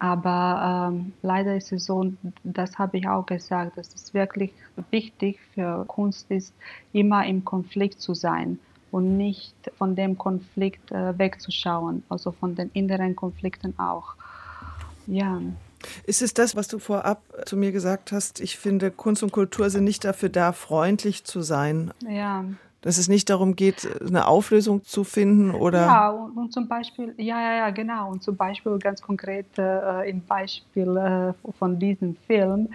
[0.00, 4.52] Aber ähm, leider ist es so, das habe ich auch gesagt, dass es wirklich
[4.90, 6.52] wichtig für Kunst ist,
[6.92, 8.58] immer im Konflikt zu sein
[8.94, 14.14] und nicht von dem Konflikt äh, wegzuschauen, also von den inneren Konflikten auch.
[15.08, 15.40] Ja.
[16.06, 18.38] Ist es das, was du vorab zu mir gesagt hast?
[18.38, 21.90] Ich finde, Kunst und Kultur sind nicht dafür da, freundlich zu sein.
[22.08, 22.44] Ja.
[22.82, 25.80] Dass es nicht darum geht, eine Auflösung zu finden oder.
[25.80, 28.12] Ja, und, und zum Beispiel, ja, ja, ja, genau.
[28.12, 32.68] Und zum Beispiel ganz konkret äh, im Beispiel äh, von diesem Film.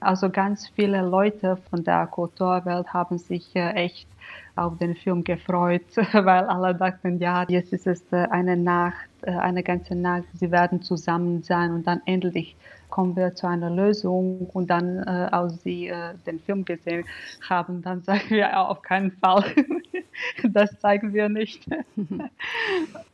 [0.00, 4.08] Also ganz viele Leute von der Kulturwelt haben sich äh, echt
[4.56, 9.30] auf den Film gefreut, weil alle dachten, ja, jetzt ist es äh, eine Nacht, äh,
[9.30, 12.56] eine ganze Nacht, sie werden zusammen sein und dann endlich
[12.88, 17.04] kommen wir zu einer Lösung und dann, äh, als sie äh, den Film gesehen
[17.48, 19.44] haben, dann sagen wir auf keinen Fall,
[20.44, 21.66] das zeigen wir nicht.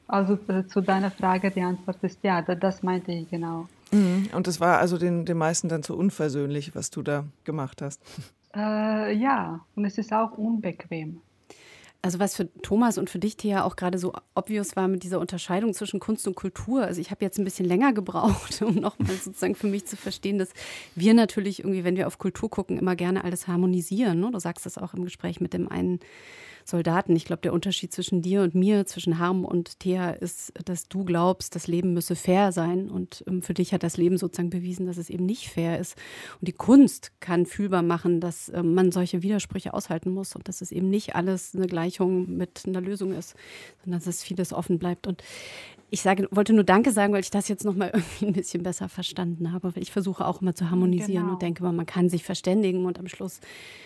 [0.06, 3.68] also äh, zu deiner Frage, die Antwort ist ja, das meinte ich genau.
[3.90, 4.30] Mhm.
[4.34, 8.00] Und es war also den, den meisten dann zu unversöhnlich, was du da gemacht hast.
[8.54, 11.20] Äh, ja, und es ist auch unbequem.
[12.04, 15.20] Also was für Thomas und für dich, Thea, auch gerade so obvious war mit dieser
[15.20, 16.82] Unterscheidung zwischen Kunst und Kultur.
[16.82, 20.38] Also ich habe jetzt ein bisschen länger gebraucht, um nochmal sozusagen für mich zu verstehen,
[20.38, 20.50] dass
[20.96, 24.18] wir natürlich irgendwie, wenn wir auf Kultur gucken, immer gerne alles harmonisieren.
[24.18, 24.30] Ne?
[24.32, 26.00] Du sagst das auch im Gespräch mit dem einen
[26.64, 27.16] Soldaten.
[27.16, 31.04] Ich glaube, der Unterschied zwischen dir und mir, zwischen Harm und Thea, ist, dass du
[31.04, 32.90] glaubst, das Leben müsse fair sein.
[32.90, 35.96] Und ähm, für dich hat das Leben sozusagen bewiesen, dass es eben nicht fair ist.
[36.40, 40.60] Und die Kunst kann fühlbar machen, dass ähm, man solche Widersprüche aushalten muss und dass
[40.60, 43.34] es eben nicht alles eine Gleichung mit einer Lösung ist,
[43.82, 45.06] sondern dass es vieles offen bleibt.
[45.06, 45.22] Und
[45.92, 48.88] ich sage, wollte nur Danke sagen, weil ich das jetzt nochmal irgendwie ein bisschen besser
[48.88, 49.76] verstanden habe.
[49.76, 51.32] Weil ich versuche auch immer zu harmonisieren genau.
[51.34, 53.40] und denke immer, man kann sich verständigen und am Schluss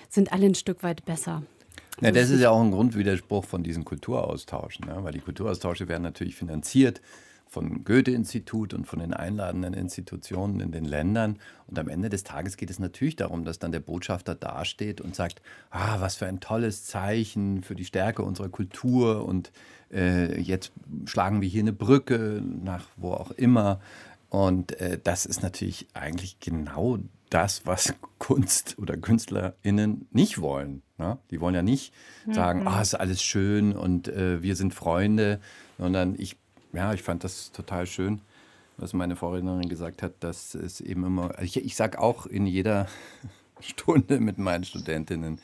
[0.09, 1.43] sind alle ein Stück weit besser.
[2.01, 4.99] Ja, das ist ja auch ein Grundwiderspruch von diesen Kulturaustauschen, ne?
[5.03, 7.01] weil die Kulturaustausche werden natürlich finanziert
[7.49, 11.39] vom Goethe-Institut und von den einladenden Institutionen in den Ländern.
[11.69, 15.15] Und am Ende des Tages geht es natürlich darum, dass dann der Botschafter dasteht und
[15.15, 19.53] sagt, ah, was für ein tolles Zeichen für die Stärke unserer Kultur und
[19.93, 20.73] äh, jetzt
[21.07, 23.81] schlagen wir hier eine Brücke nach wo auch immer.
[24.29, 26.99] Und äh, das ist natürlich eigentlich genau
[27.31, 30.83] das, was Kunst oder KünstlerInnen nicht wollen.
[30.99, 31.19] Ne?
[31.31, 31.93] Die wollen ja nicht
[32.31, 32.69] sagen, mhm.
[32.69, 35.41] ah, ist alles schön und äh, wir sind Freunde,
[35.79, 36.37] sondern ich,
[36.73, 38.21] ja, ich fand das total schön,
[38.77, 42.87] was meine Vorrednerin gesagt hat, dass es eben immer, ich, ich sage auch in jeder
[43.61, 45.41] Stunde mit meinen Studentinnen,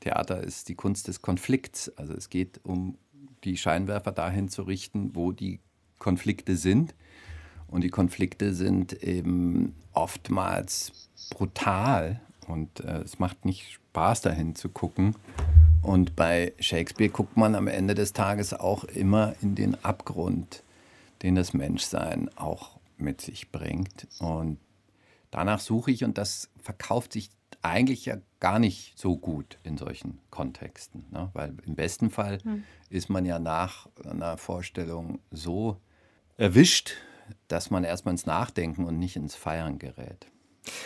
[0.00, 1.88] Theater ist die Kunst des Konflikts.
[1.96, 2.98] Also es geht um
[3.44, 5.60] die Scheinwerfer dahin zu richten, wo die
[5.98, 6.94] Konflikte sind.
[7.72, 14.68] Und die Konflikte sind eben oftmals brutal und äh, es macht nicht Spaß dahin zu
[14.68, 15.16] gucken.
[15.80, 20.62] Und bei Shakespeare guckt man am Ende des Tages auch immer in den Abgrund,
[21.22, 24.06] den das Menschsein auch mit sich bringt.
[24.18, 24.58] Und
[25.30, 27.30] danach suche ich und das verkauft sich
[27.62, 31.06] eigentlich ja gar nicht so gut in solchen Kontexten.
[31.10, 31.30] Ne?
[31.32, 32.64] Weil im besten Fall hm.
[32.90, 35.78] ist man ja nach einer Vorstellung so
[36.36, 36.96] erwischt
[37.48, 40.26] dass man erstmal ins Nachdenken und nicht ins Feiern gerät.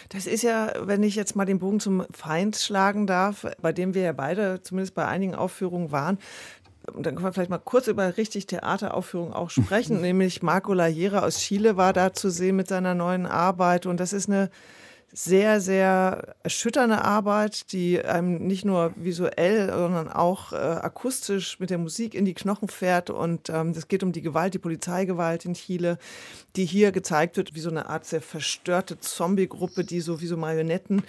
[0.09, 3.95] Das ist ja, wenn ich jetzt mal den Bogen zum Feind schlagen darf, bei dem
[3.95, 6.19] wir ja beide zumindest bei einigen Aufführungen waren,
[6.93, 11.21] und dann können wir vielleicht mal kurz über richtig Theateraufführungen auch sprechen, nämlich Marco Lajera
[11.21, 14.51] aus Chile war da zu sehen mit seiner neuen Arbeit und das ist eine
[15.19, 21.79] sehr, sehr erschütternde Arbeit, die einem nicht nur visuell, sondern auch äh, akustisch mit der
[21.79, 23.09] Musik in die Knochen fährt.
[23.09, 25.97] Und ähm, es geht um die Gewalt, die Polizeigewalt in Chile,
[26.55, 30.37] die hier gezeigt wird wie so eine Art sehr verstörte Zombie-Gruppe, die so wie so
[30.37, 31.03] Marionetten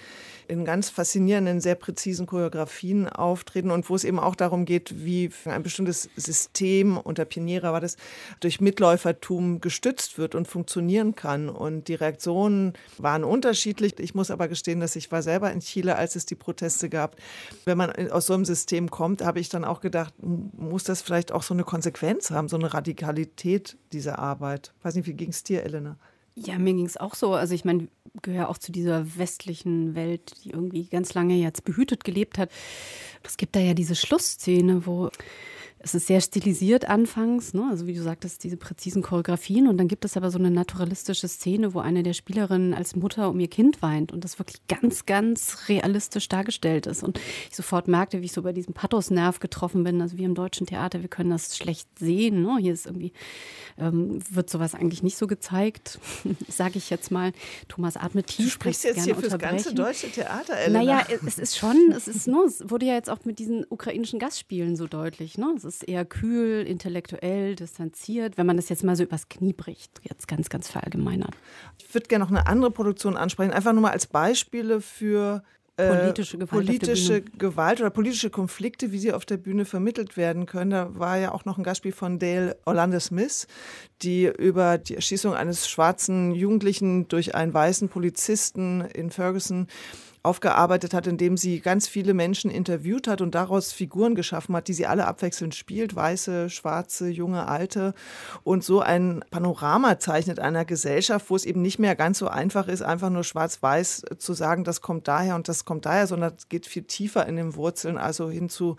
[0.48, 5.30] in ganz faszinierenden, sehr präzisen Choreografien auftreten und wo es eben auch darum geht, wie
[5.44, 7.98] ein bestimmtes System, unter Pioniera war das,
[8.40, 11.50] durch Mitläufertum gestützt wird und funktionieren kann.
[11.50, 13.97] Und die Reaktionen waren unterschiedlich.
[14.00, 17.16] Ich muss aber gestehen, dass ich war selber in Chile, als es die Proteste gab.
[17.64, 21.32] Wenn man aus so einem System kommt, habe ich dann auch gedacht, muss das vielleicht
[21.32, 24.72] auch so eine Konsequenz haben, so eine Radikalität dieser Arbeit.
[24.78, 25.96] Ich weiß nicht, wie ging es dir, Elena?
[26.34, 27.34] Ja, mir ging es auch so.
[27.34, 27.88] Also ich meine,
[28.22, 32.50] gehöre auch zu dieser westlichen Welt, die irgendwie ganz lange jetzt behütet gelebt hat.
[33.22, 35.10] Es gibt da ja diese Schlussszene, wo
[35.80, 37.66] es ist sehr stilisiert anfangs, ne?
[37.70, 39.68] also wie du sagtest, diese präzisen Choreografien.
[39.68, 43.30] Und dann gibt es aber so eine naturalistische Szene, wo eine der Spielerinnen als Mutter
[43.30, 47.04] um ihr Kind weint und das wirklich ganz, ganz realistisch dargestellt ist.
[47.04, 50.02] Und ich sofort merkte, wie ich so bei diesem Pathos-Nerv getroffen bin.
[50.02, 52.42] Also wie im deutschen Theater, wir können das schlecht sehen.
[52.42, 52.58] Ne?
[52.60, 53.12] Hier ist irgendwie,
[53.78, 56.00] ähm, wird sowas eigentlich nicht so gezeigt,
[56.48, 57.32] sage ich jetzt mal.
[57.68, 58.46] Thomas atmet tief.
[58.46, 60.82] Du sprichst jetzt hier für das ganze deutsche Theater, Elena.
[60.84, 64.18] Naja, es ist schon, es ist nur, es wurde ja jetzt auch mit diesen ukrainischen
[64.18, 65.38] Gastspielen so deutlich.
[65.38, 65.54] Ne?
[65.56, 70.00] Es ist eher kühl, intellektuell, distanziert, wenn man das jetzt mal so übers Knie bricht,
[70.02, 71.32] jetzt ganz, ganz verallgemeinert.
[71.78, 75.42] Ich würde gerne noch eine andere Produktion ansprechen, einfach nur mal als Beispiele für
[75.78, 80.44] äh, politische, Gewalt, politische Gewalt oder politische Konflikte, wie sie auf der Bühne vermittelt werden
[80.44, 80.70] können.
[80.70, 83.46] Da war ja auch noch ein Gastspiel von Dale Orlando Smith,
[84.02, 89.68] die über die Erschießung eines schwarzen Jugendlichen durch einen weißen Polizisten in Ferguson
[90.22, 94.72] aufgearbeitet hat, indem sie ganz viele Menschen interviewt hat und daraus Figuren geschaffen hat, die
[94.74, 97.94] sie alle abwechselnd spielt, weiße, schwarze, junge, alte.
[98.42, 102.68] Und so ein Panorama zeichnet einer Gesellschaft, wo es eben nicht mehr ganz so einfach
[102.68, 106.48] ist, einfach nur schwarz-weiß zu sagen, das kommt daher und das kommt daher, sondern es
[106.48, 108.76] geht viel tiefer in den Wurzeln, also hin zu,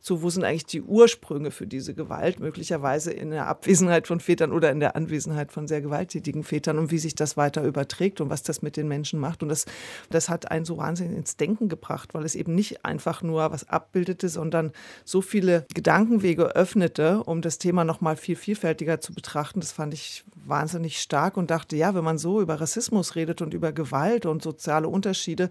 [0.00, 4.52] zu wo sind eigentlich die Ursprünge für diese Gewalt, möglicherweise in der Abwesenheit von Vätern
[4.52, 8.30] oder in der Anwesenheit von sehr gewalttätigen Vätern und wie sich das weiter überträgt und
[8.30, 9.42] was das mit den Menschen macht.
[9.42, 9.66] Und das,
[10.10, 13.68] das hat ein so wahnsinnig ins Denken gebracht, weil es eben nicht einfach nur was
[13.68, 14.72] abbildete, sondern
[15.04, 19.60] so viele Gedankenwege öffnete, um das Thema noch mal viel vielfältiger zu betrachten.
[19.60, 23.54] Das fand ich wahnsinnig stark und dachte, ja, wenn man so über Rassismus redet und
[23.54, 25.50] über Gewalt und soziale Unterschiede,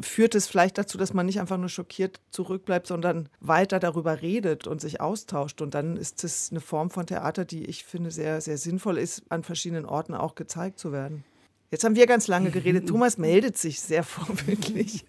[0.00, 4.66] führt es vielleicht dazu, dass man nicht einfach nur schockiert zurückbleibt, sondern weiter darüber redet
[4.66, 5.60] und sich austauscht.
[5.62, 9.22] Und dann ist es eine Form von Theater, die ich finde sehr, sehr sinnvoll ist,
[9.28, 11.24] an verschiedenen Orten auch gezeigt zu werden.
[11.74, 12.88] Jetzt haben wir ganz lange geredet.
[12.88, 15.04] Thomas meldet sich sehr vorbildlich.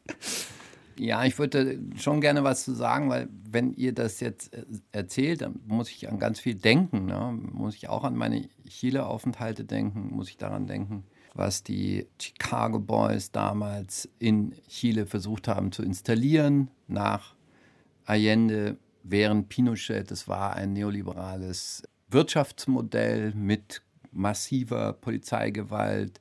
[0.98, 5.42] Ja, ich würde schon gerne was zu sagen, weil wenn ihr das jetzt äh, erzählt,
[5.42, 7.06] dann muss ich an ganz viel denken.
[7.06, 7.38] Ne?
[7.52, 11.04] Muss ich auch an meine Chile-Aufenthalte denken, muss ich daran denken,
[11.36, 17.36] was die Chicago Boys damals in Chile versucht haben zu installieren nach
[18.06, 20.10] Allende während Pinochet.
[20.10, 26.20] Das war ein neoliberales Wirtschaftsmodell mit massiver Polizeigewalt,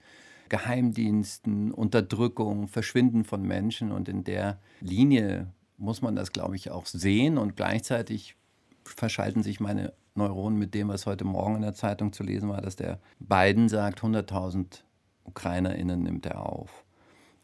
[0.48, 3.92] Geheimdiensten, Unterdrückung, Verschwinden von Menschen.
[3.92, 7.38] Und in der Linie muss man das, glaube ich, auch sehen.
[7.38, 8.36] Und gleichzeitig
[8.84, 12.60] verschalten sich meine Neuronen mit dem, was heute Morgen in der Zeitung zu lesen war,
[12.60, 14.82] dass der Biden sagt, 100.000
[15.24, 16.84] UkrainerInnen nimmt er auf.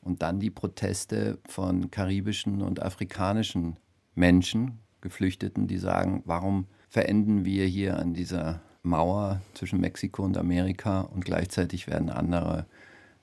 [0.02, 3.76] Und dann die Proteste von karibischen und afrikanischen
[4.14, 11.02] Menschen, Geflüchteten, die sagen, warum verenden wir hier an dieser Mauer zwischen Mexiko und Amerika
[11.02, 12.66] und gleichzeitig werden andere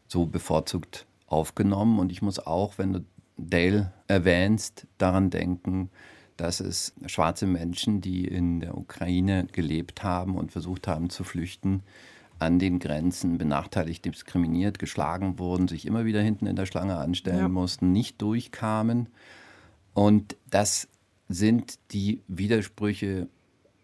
[0.07, 1.99] so bevorzugt aufgenommen.
[1.99, 3.05] Und ich muss auch, wenn du
[3.37, 5.89] Dale erwähnst, daran denken,
[6.37, 11.83] dass es schwarze Menschen, die in der Ukraine gelebt haben und versucht haben zu flüchten,
[12.39, 17.39] an den Grenzen benachteiligt, diskriminiert, geschlagen wurden, sich immer wieder hinten in der Schlange anstellen
[17.39, 17.47] ja.
[17.47, 19.09] mussten, nicht durchkamen.
[19.95, 20.87] Und das
[21.29, 23.27] sind die Widersprüche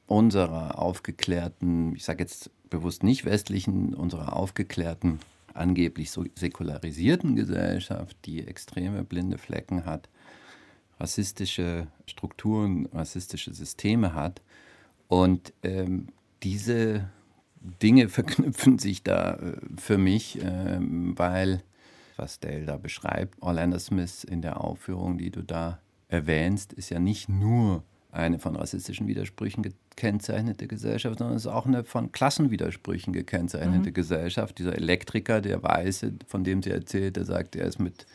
[0.05, 5.19] unserer aufgeklärten, ich sage jetzt bewusst nicht westlichen, unserer aufgeklärten
[5.53, 10.09] angeblich so säkularisierten Gesellschaft, die extreme blinde Flecken hat,
[10.99, 14.41] rassistische Strukturen, rassistische Systeme hat.
[15.07, 16.07] Und ähm,
[16.43, 17.09] diese
[17.81, 21.63] Dinge verknüpfen sich da äh, für mich, äh, weil,
[22.15, 26.99] was Dale da beschreibt, Orlando Smith in der Aufführung, die du da erwähnst, ist ja
[26.99, 33.11] nicht nur eine von rassistischen Widersprüchen gekennzeichnete Gesellschaft, sondern es ist auch eine von Klassenwidersprüchen
[33.11, 33.93] gekennzeichnete mhm.
[33.93, 34.59] Gesellschaft.
[34.59, 38.05] Dieser Elektriker, der Weiße, von dem sie erzählt, der sagt, er ist mit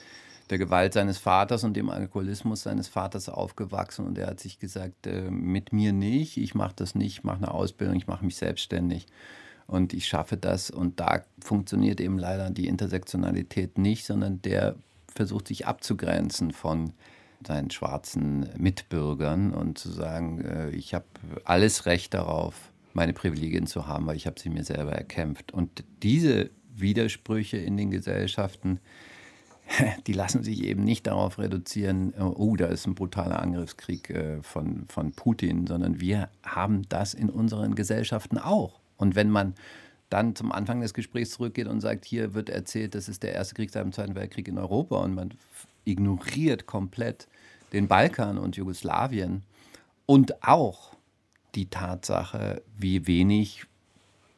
[0.50, 5.06] der Gewalt seines Vaters und dem Alkoholismus seines Vaters aufgewachsen und er hat sich gesagt,
[5.06, 8.37] äh, mit mir nicht, ich mache das nicht, ich mache eine Ausbildung, ich mache mich
[8.37, 9.06] selbstständig
[9.66, 14.77] und ich schaffe das und da funktioniert eben leider die Intersektionalität nicht, sondern der
[15.14, 16.92] versucht sich abzugrenzen von
[17.46, 21.06] seinen schwarzen Mitbürgern und zu sagen, äh, ich habe
[21.44, 25.52] alles Recht darauf, meine Privilegien zu haben, weil ich habe sie mir selber erkämpft.
[25.52, 28.80] Und diese Widersprüche in den Gesellschaften,
[30.06, 34.42] die lassen sich eben nicht darauf reduzieren, äh, oh, da ist ein brutaler Angriffskrieg äh,
[34.42, 38.80] von, von Putin, sondern wir haben das in unseren Gesellschaften auch.
[38.96, 39.54] Und wenn man
[40.10, 43.54] dann zum Anfang des Gesprächs zurückgeht und sagt, hier wird erzählt, das ist der erste
[43.54, 45.34] Krieg seit dem Zweiten Weltkrieg in Europa und man
[45.88, 47.28] ignoriert komplett
[47.72, 49.42] den Balkan und Jugoslawien
[50.06, 50.94] und auch
[51.54, 53.64] die Tatsache, wie wenig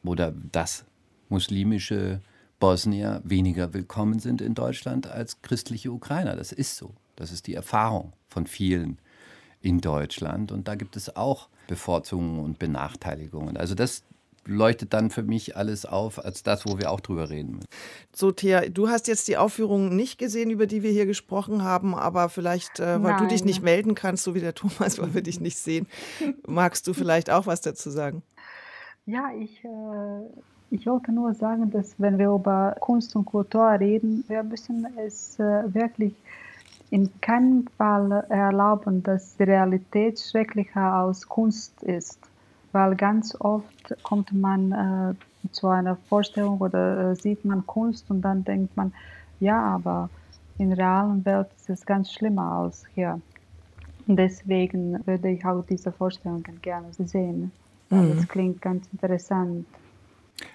[0.03, 0.85] oder dass
[1.29, 2.21] muslimische
[2.59, 6.35] Bosnier weniger willkommen sind in Deutschland als christliche Ukrainer.
[6.35, 6.93] Das ist so.
[7.15, 8.97] Das ist die Erfahrung von vielen
[9.61, 10.51] in Deutschland.
[10.51, 13.57] Und da gibt es auch Bevorzugungen und Benachteiligungen.
[13.57, 14.03] Also das
[14.45, 17.67] leuchtet dann für mich alles auf als das, wo wir auch drüber reden müssen.
[18.13, 21.93] So, Thea, du hast jetzt die Aufführung nicht gesehen, über die wir hier gesprochen haben,
[21.93, 23.23] aber vielleicht, äh, weil Nein.
[23.23, 25.87] du dich nicht melden kannst, so wie der Thomas, weil wir dich nicht sehen,
[26.47, 28.23] magst du vielleicht auch was dazu sagen?
[29.05, 30.29] Ja, ich, äh,
[30.71, 35.39] ich wollte nur sagen, dass wenn wir über Kunst und Kultur reden, wir müssen es
[35.39, 36.13] äh, wirklich
[36.89, 42.19] in keinem Fall erlauben, dass die Realität schrecklicher als Kunst ist
[42.71, 48.21] weil ganz oft kommt man äh, zu einer Vorstellung oder äh, sieht man Kunst und
[48.21, 48.93] dann denkt man,
[49.39, 50.09] ja, aber
[50.57, 53.19] in der realen Welt ist es ganz schlimmer als hier.
[54.07, 57.51] Und deswegen würde ich auch diese Vorstellungen gerne sehen.
[57.89, 58.15] Mhm.
[58.15, 59.65] Das klingt ganz interessant.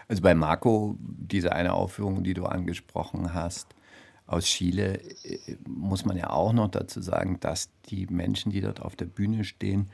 [0.08, 3.74] Also bei Marco, diese eine Aufführung, die du angesprochen hast,
[4.26, 8.80] aus Chile, äh, muss man ja auch noch dazu sagen, dass die Menschen, die dort
[8.80, 9.88] auf der Bühne stehen,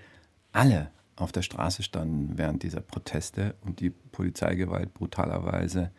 [0.53, 5.91] alle auf der Straße standen während dieser Proteste und die Polizeigewalt brutalerweise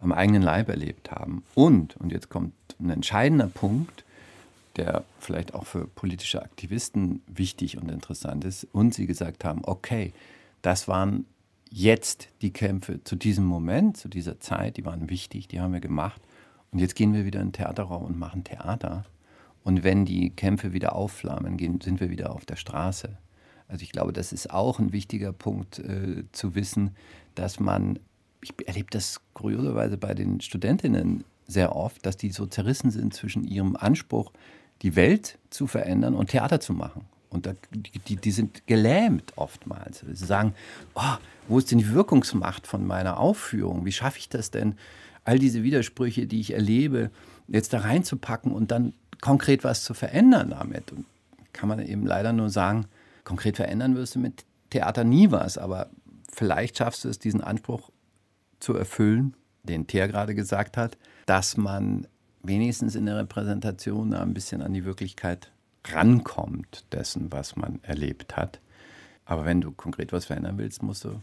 [0.00, 1.44] am eigenen Leib erlebt haben.
[1.54, 4.04] Und, und jetzt kommt ein entscheidender Punkt,
[4.76, 10.12] der vielleicht auch für politische Aktivisten wichtig und interessant ist, und sie gesagt haben, okay,
[10.62, 11.26] das waren
[11.70, 15.80] jetzt die Kämpfe zu diesem Moment, zu dieser Zeit, die waren wichtig, die haben wir
[15.80, 16.20] gemacht.
[16.72, 19.04] Und jetzt gehen wir wieder in den Theaterraum und machen Theater.
[19.64, 23.18] Und wenn die Kämpfe wieder aufflammen, sind wir wieder auf der Straße.
[23.70, 26.90] Also ich glaube, das ist auch ein wichtiger Punkt äh, zu wissen,
[27.36, 28.00] dass man,
[28.42, 33.44] ich erlebe das kurioserweise bei den Studentinnen sehr oft, dass die so zerrissen sind zwischen
[33.44, 34.32] ihrem Anspruch,
[34.82, 37.04] die Welt zu verändern und Theater zu machen.
[37.28, 37.52] Und da,
[38.08, 40.04] die, die sind gelähmt oftmals.
[40.12, 40.54] Sie sagen,
[40.94, 41.16] oh,
[41.46, 43.84] wo ist denn die Wirkungsmacht von meiner Aufführung?
[43.84, 44.74] Wie schaffe ich das denn,
[45.24, 47.10] all diese Widersprüche, die ich erlebe,
[47.46, 50.90] jetzt da reinzupacken und dann konkret was zu verändern damit?
[50.90, 51.04] Und
[51.52, 52.86] kann man eben leider nur sagen,
[53.24, 55.90] konkret verändern wirst du mit Theater nie was, aber
[56.32, 57.90] vielleicht schaffst du es, diesen Anspruch
[58.60, 60.96] zu erfüllen, den Thea gerade gesagt hat,
[61.26, 62.06] dass man
[62.42, 65.52] wenigstens in der Repräsentation ein bisschen an die Wirklichkeit
[65.88, 68.60] rankommt dessen, was man erlebt hat.
[69.24, 71.20] Aber wenn du konkret was verändern willst, musst du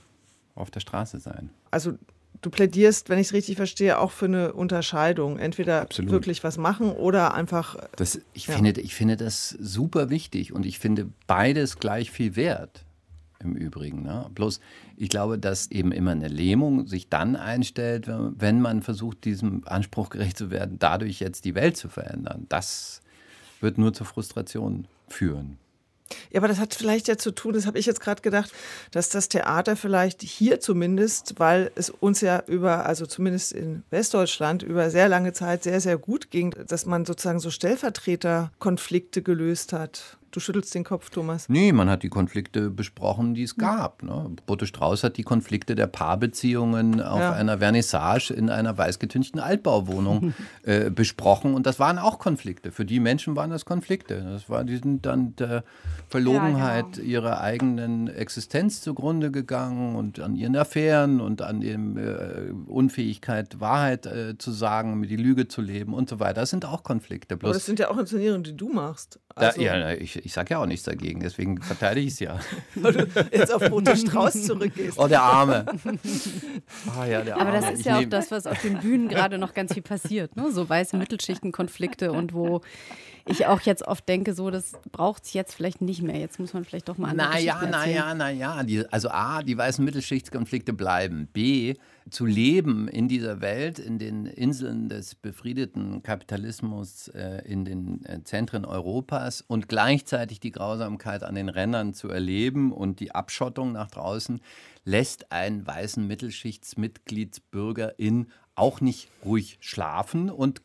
[0.56, 1.52] auf der Straße sein.
[1.72, 1.93] Also
[2.41, 5.39] du plädierst, wenn ich es richtig verstehe, auch für eine Unterscheidung.
[5.39, 6.11] Entweder Absolut.
[6.11, 7.75] wirklich was machen oder einfach.
[7.95, 8.55] Das, ich, ja.
[8.55, 12.83] finde, ich finde das super wichtig und ich finde beides gleich viel wert.
[13.39, 14.01] Im Übrigen.
[14.01, 14.25] Ne?
[14.33, 14.59] Bloß,
[14.95, 20.09] ich glaube, dass eben immer eine Lähmung sich dann einstellt, wenn man versucht, diesem Anspruch
[20.09, 22.47] gerecht zu werden, dadurch jetzt die Welt zu verändern.
[22.49, 23.01] Das
[23.61, 25.59] wird nur zur Frustration führen.
[26.32, 28.51] Ja, aber das hat vielleicht ja zu tun, das habe ich jetzt gerade gedacht,
[28.91, 34.64] dass das Theater vielleicht hier zumindest, weil es uns ja über, also zumindest in Westdeutschland,
[34.64, 40.16] über sehr lange Zeit sehr, sehr gut ging, dass man sozusagen so Stellvertreterkonflikte gelöst hat.
[40.32, 41.47] Du schüttelst den Kopf, Thomas.
[41.47, 44.03] Nee, man hat die Konflikte besprochen, die es gab.
[44.03, 44.36] Ne?
[44.45, 47.32] Bote Strauß hat die Konflikte der Paarbeziehungen auf ja.
[47.32, 51.53] einer Vernissage in einer weißgetünchten Altbauwohnung äh, besprochen.
[51.53, 52.71] Und das waren auch Konflikte.
[52.71, 54.21] Für die Menschen waren das Konflikte.
[54.21, 55.63] Das war, die sind dann der
[56.09, 57.07] Verlogenheit ja, genau.
[57.07, 64.05] ihrer eigenen Existenz zugrunde gegangen und an ihren Affären und an der äh, Unfähigkeit, Wahrheit
[64.05, 66.41] äh, zu sagen, mit die Lüge zu leben und so weiter.
[66.41, 67.38] Das sind auch Konflikte.
[67.38, 69.19] Bloß Aber das sind ja auch Inszenierungen, die du machst.
[69.38, 72.39] Also da, ja, ich, ich sage ja auch nichts dagegen, deswegen verteidige ich es ja.
[72.75, 74.97] Weil du jetzt auf Bote Strauß zurückgehst.
[74.97, 75.65] Oh, der Arme.
[76.97, 77.61] Ah, ja, der Aber Arme.
[77.61, 80.35] das ist ich ja auch das, was auf den Bühnen gerade noch ganz viel passiert.
[80.35, 80.51] Ne?
[80.51, 82.61] So weiße Mittelschichtenkonflikte und wo
[83.25, 86.17] ich auch jetzt oft denke, so, das braucht es jetzt vielleicht nicht mehr.
[86.17, 88.63] Jetzt muss man vielleicht doch mal andere Naja, naja, naja.
[88.91, 91.27] Also A, die weißen Mittelschichtskonflikte bleiben.
[91.33, 91.75] B,
[92.10, 98.24] zu leben in dieser Welt, in den Inseln des befriedeten Kapitalismus, äh, in den äh,
[98.24, 103.91] Zentren Europas und gleichzeitig die Grausamkeit an den Rändern zu erleben und die Abschottung nach
[103.91, 104.41] draußen,
[104.86, 110.62] lässt einen weißen Mittelschichtsmitgliedsbürgerin auch nicht ruhig schlafen und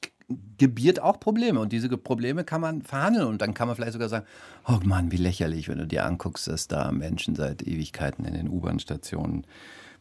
[0.58, 1.60] gebiert auch Probleme.
[1.60, 3.26] Und diese Probleme kann man verhandeln.
[3.26, 4.26] Und dann kann man vielleicht sogar sagen,
[4.66, 8.48] oh Mann, wie lächerlich, wenn du dir anguckst, dass da Menschen seit Ewigkeiten in den
[8.48, 9.46] U-Bahn-Stationen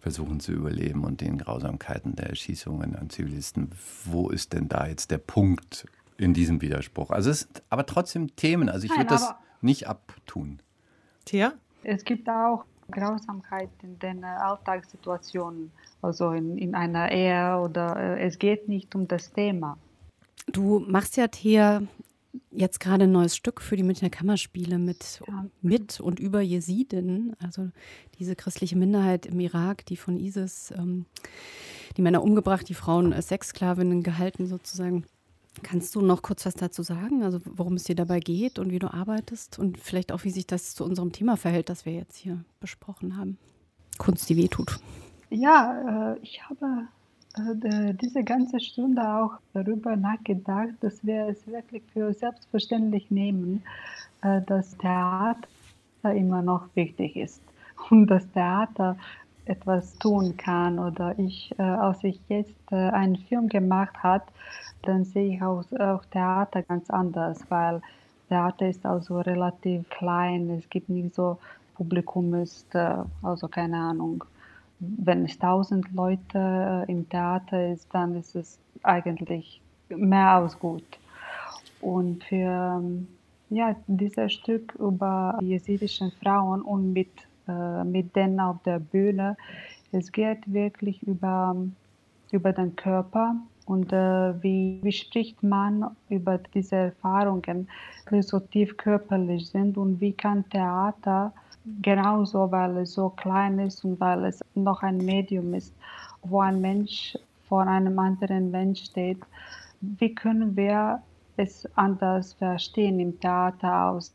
[0.02, 3.70] versuchen zu überleben und den Grausamkeiten der Erschießungen an Zivilisten.
[4.06, 5.86] Wo ist denn da jetzt der Punkt
[6.18, 7.12] in diesem Widerspruch?
[7.12, 8.68] Also es sind aber trotzdem Themen.
[8.68, 10.60] Also ich würde das nicht abtun.
[11.26, 11.54] Tja?
[11.84, 15.72] Es gibt auch Grausamkeit in den Alltagssituationen,
[16.02, 19.78] also in, in einer Ehe oder äh, es geht nicht um das Thema.
[20.48, 21.88] Du machst ja hier
[22.52, 25.46] jetzt gerade ein neues Stück für die Münchner Kammerspiele mit, ja.
[25.62, 27.70] mit und über Jesiden, also
[28.20, 31.06] diese christliche Minderheit im Irak, die von ISIS ähm,
[31.98, 35.06] die Männer umgebracht, die Frauen als Sexsklavinnen gehalten sozusagen.
[35.64, 38.80] Kannst du noch kurz was dazu sagen, also worum es dir dabei geht und wie
[38.80, 42.16] du arbeitest und vielleicht auch, wie sich das zu unserem Thema verhält, das wir jetzt
[42.16, 43.38] hier besprochen haben?
[43.98, 44.80] Kunst, die wehtut.
[45.30, 46.88] Ja, äh, ich habe
[47.38, 53.64] diese ganze Stunde auch darüber nachgedacht, dass wir es wirklich für selbstverständlich nehmen,
[54.22, 55.48] äh, dass Theater
[56.04, 57.42] immer noch wichtig ist
[57.90, 58.98] und dass Theater
[59.46, 60.78] etwas tun kann.
[60.78, 64.26] Oder ich, äh, als ich jetzt einen Film gemacht habe,
[64.84, 67.82] dann sehe ich auch, auch Theater ganz anders, weil
[68.30, 71.38] Theater ist also relativ klein, es gibt nicht so
[71.76, 72.68] Publikum ist,
[73.24, 74.24] also keine Ahnung,
[74.82, 80.84] wenn es tausend Leute äh, im Theater ist, dann ist es eigentlich mehr als gut.
[81.82, 83.08] Und für ähm,
[83.50, 87.12] ja, dieses Stück über jesidischen Frauen und mit,
[87.48, 89.38] äh, mit denen auf der Bühne,
[89.92, 91.56] es geht wirklich über,
[92.32, 97.68] über den Körper und äh, wie, wie spricht man über diese Erfahrungen,
[98.10, 101.34] die so tief körperlich sind und wie kann Theater
[101.82, 105.74] genauso, weil es so klein ist und weil es noch ein Medium ist,
[106.24, 109.20] wo ein Mensch vor einem anderen Mensch steht.
[109.82, 111.02] Wie können wir
[111.38, 114.14] es anders verstehen im Theater aus,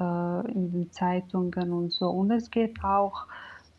[0.00, 2.08] äh, in den Zeitungen und so.
[2.10, 3.26] Und es geht auch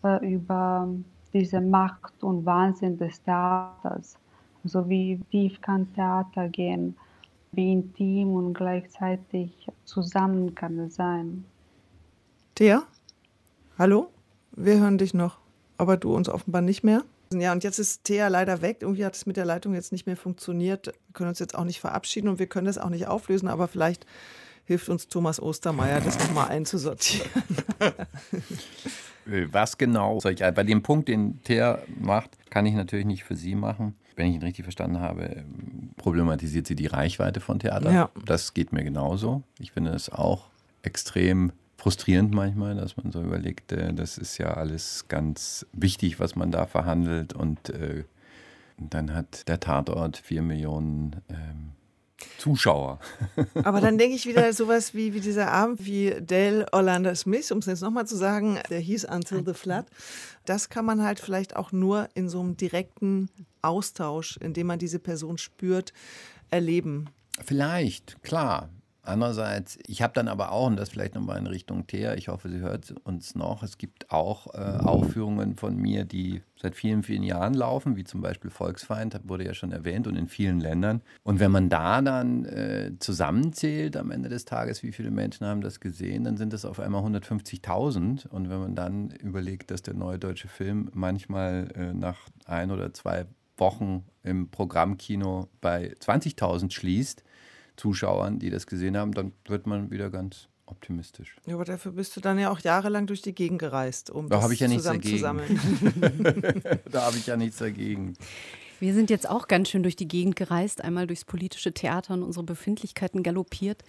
[0.04, 0.88] äh, über
[1.34, 4.18] diese Macht und Wahnsinn des Theaters.
[4.64, 6.96] Also wie tief kann Theater gehen,
[7.52, 9.52] wie intim und gleichzeitig
[9.84, 11.46] zusammen kann es sein.
[12.58, 12.84] Der?
[13.78, 14.10] Hallo?
[14.56, 15.38] Wir hören dich noch,
[15.78, 17.04] aber du uns offenbar nicht mehr.
[17.34, 18.78] Ja, und jetzt ist Thea leider weg.
[18.80, 20.88] Irgendwie hat es mit der Leitung jetzt nicht mehr funktioniert.
[20.88, 23.68] Wir können uns jetzt auch nicht verabschieden und wir können das auch nicht auflösen, aber
[23.68, 24.06] vielleicht
[24.64, 27.30] hilft uns Thomas Ostermeier, das nochmal einzusortieren.
[29.52, 33.96] Was genau bei dem Punkt, den Thea macht, kann ich natürlich nicht für sie machen.
[34.16, 35.44] Wenn ich ihn richtig verstanden habe,
[35.98, 37.92] problematisiert sie die Reichweite von Theater.
[37.92, 38.10] Ja.
[38.24, 39.44] Das geht mir genauso.
[39.60, 40.46] Ich finde es auch
[40.84, 41.52] extrem
[41.86, 46.50] frustrierend manchmal, dass man so überlegt, äh, das ist ja alles ganz wichtig, was man
[46.50, 48.06] da verhandelt und äh,
[48.80, 51.74] dann hat der Tatort vier Millionen ähm,
[52.40, 53.00] Zuschauer.
[53.64, 57.60] Aber dann denke ich wieder sowas wie, wie dieser Abend wie Dale Orlando Smith, um
[57.60, 59.86] es jetzt nochmal zu sagen, der hieß Until the Flood.
[60.46, 63.30] Das kann man halt vielleicht auch nur in so einem direkten
[63.62, 65.94] Austausch, in dem man diese Person spürt,
[66.50, 67.12] erleben.
[67.44, 68.70] Vielleicht, klar.
[69.06, 72.50] Andererseits, ich habe dann aber auch, und das vielleicht nochmal in Richtung Thea, ich hoffe,
[72.50, 77.24] sie hört uns noch, es gibt auch äh, Aufführungen von mir, die seit vielen, vielen
[77.24, 81.02] Jahren laufen, wie zum Beispiel Volksfeind, wurde ja schon erwähnt, und in vielen Ländern.
[81.24, 85.62] Und wenn man da dann äh, zusammenzählt am Ende des Tages, wie viele Menschen haben
[85.62, 88.28] das gesehen, dann sind es auf einmal 150.000.
[88.28, 92.94] Und wenn man dann überlegt, dass der neue deutsche Film manchmal äh, nach ein oder
[92.94, 93.26] zwei
[93.58, 97.24] Wochen im Programmkino bei 20.000 schließt,
[97.78, 101.36] Zuschauern, die das gesehen haben, dann wird man wieder ganz optimistisch.
[101.46, 104.40] Ja, aber dafür bist du dann ja auch jahrelang durch die Gegend gereist, um da
[104.40, 105.22] das ich ja dagegen.
[106.92, 108.16] da habe ich ja nichts dagegen.
[108.80, 112.24] Wir sind jetzt auch ganz schön durch die Gegend gereist, einmal durchs politische Theater und
[112.24, 113.84] unsere Befindlichkeiten galoppiert.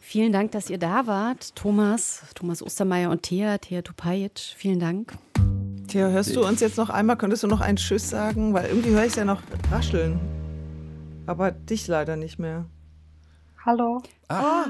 [0.00, 1.56] Vielen Dank, dass ihr da wart.
[1.56, 5.14] Thomas, Thomas Ostermeier und Thea, Thea Tupajic, vielen Dank.
[5.88, 7.16] Thea, hörst du uns jetzt noch einmal?
[7.16, 8.54] Könntest du noch einen Tschüss sagen?
[8.54, 10.20] Weil irgendwie höre ich es ja noch rascheln.
[11.26, 12.66] Aber dich leider nicht mehr.
[13.64, 14.00] Hallo.
[14.28, 14.66] Ah, ah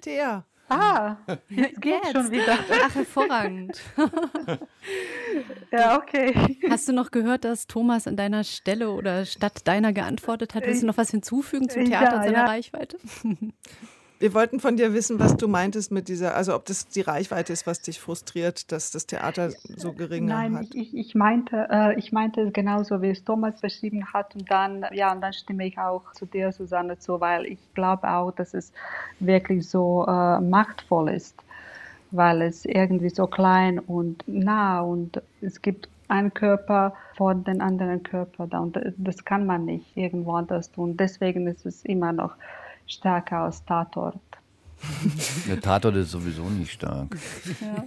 [0.00, 0.44] Thea.
[0.68, 1.16] Ah,
[1.48, 2.58] jetzt geht schon wieder.
[2.82, 3.80] Ach, hervorragend.
[5.70, 6.58] ja, okay.
[6.68, 10.66] Hast du noch gehört, dass Thomas an deiner Stelle oder statt deiner geantwortet hat?
[10.66, 12.46] Willst du noch was hinzufügen zum Theater ja, und seiner ja.
[12.46, 12.98] Reichweite?
[14.22, 17.52] Wir wollten von dir wissen, was du meintest mit dieser, also ob das die Reichweite
[17.52, 20.66] ist, was dich frustriert, dass das Theater so gering Nein, hat.
[20.74, 24.36] ich, ich meinte, äh, ich meinte es genauso, wie es Thomas beschrieben hat.
[24.36, 28.08] Und dann, ja, und dann stimme ich auch zu dir, Susanne, zu, weil ich glaube
[28.08, 28.72] auch, dass es
[29.18, 31.34] wirklich so äh, machtvoll ist,
[32.12, 38.04] weil es irgendwie so klein und nah und es gibt einen Körper vor den anderen
[38.04, 40.96] Körper da und das kann man nicht irgendwo anders tun.
[40.96, 42.36] Deswegen ist es immer noch
[42.86, 44.20] stärker als Tatort.
[45.48, 47.16] Der Tatort ist sowieso nicht stark.
[47.60, 47.84] Ja.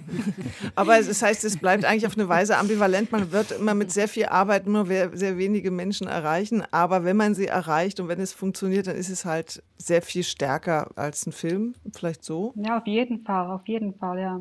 [0.76, 3.12] Aber es heißt, es bleibt eigentlich auf eine Weise ambivalent.
[3.12, 6.64] Man wird immer mit sehr viel Arbeit nur sehr wenige Menschen erreichen.
[6.72, 10.24] Aber wenn man sie erreicht und wenn es funktioniert, dann ist es halt sehr viel
[10.24, 11.76] stärker als ein Film.
[11.93, 12.54] Vielleicht so?
[12.56, 14.39] Ja, auf jeden Fall, auf jeden Fall, ja.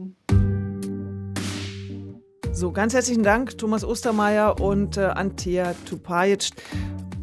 [2.53, 6.51] So, ganz herzlichen Dank, Thomas Ostermeier und äh, Antea Tupajic.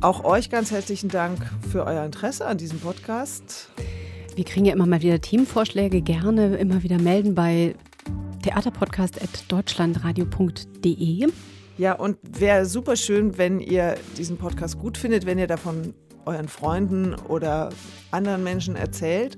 [0.02, 1.38] Auch euch ganz herzlichen Dank
[1.72, 3.70] für euer Interesse an diesem Podcast.
[4.36, 7.76] Wir kriegen ja immer mal wieder Themenvorschläge, gerne immer wieder melden bei
[8.42, 11.28] theaterpodcast.deutschlandradio.de.
[11.78, 15.94] Ja, und wäre super schön, wenn ihr diesen Podcast gut findet, wenn ihr davon
[16.26, 17.70] euren Freunden oder
[18.10, 19.38] anderen Menschen erzählt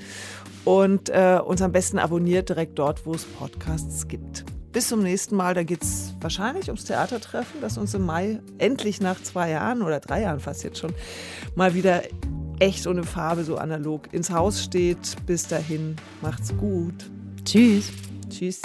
[0.63, 4.45] und äh, uns am besten abonniert direkt dort, wo es Podcasts gibt.
[4.73, 8.99] Bis zum nächsten Mal, da geht es wahrscheinlich ums Theatertreffen, das uns im Mai endlich
[8.99, 10.93] nach zwei Jahren oder drei Jahren fast jetzt schon
[11.53, 12.01] mal wieder
[12.59, 15.15] echt ohne Farbe so analog ins Haus steht.
[15.27, 16.95] Bis dahin, macht's gut.
[17.45, 17.91] Tschüss.
[18.29, 18.61] Tschüss.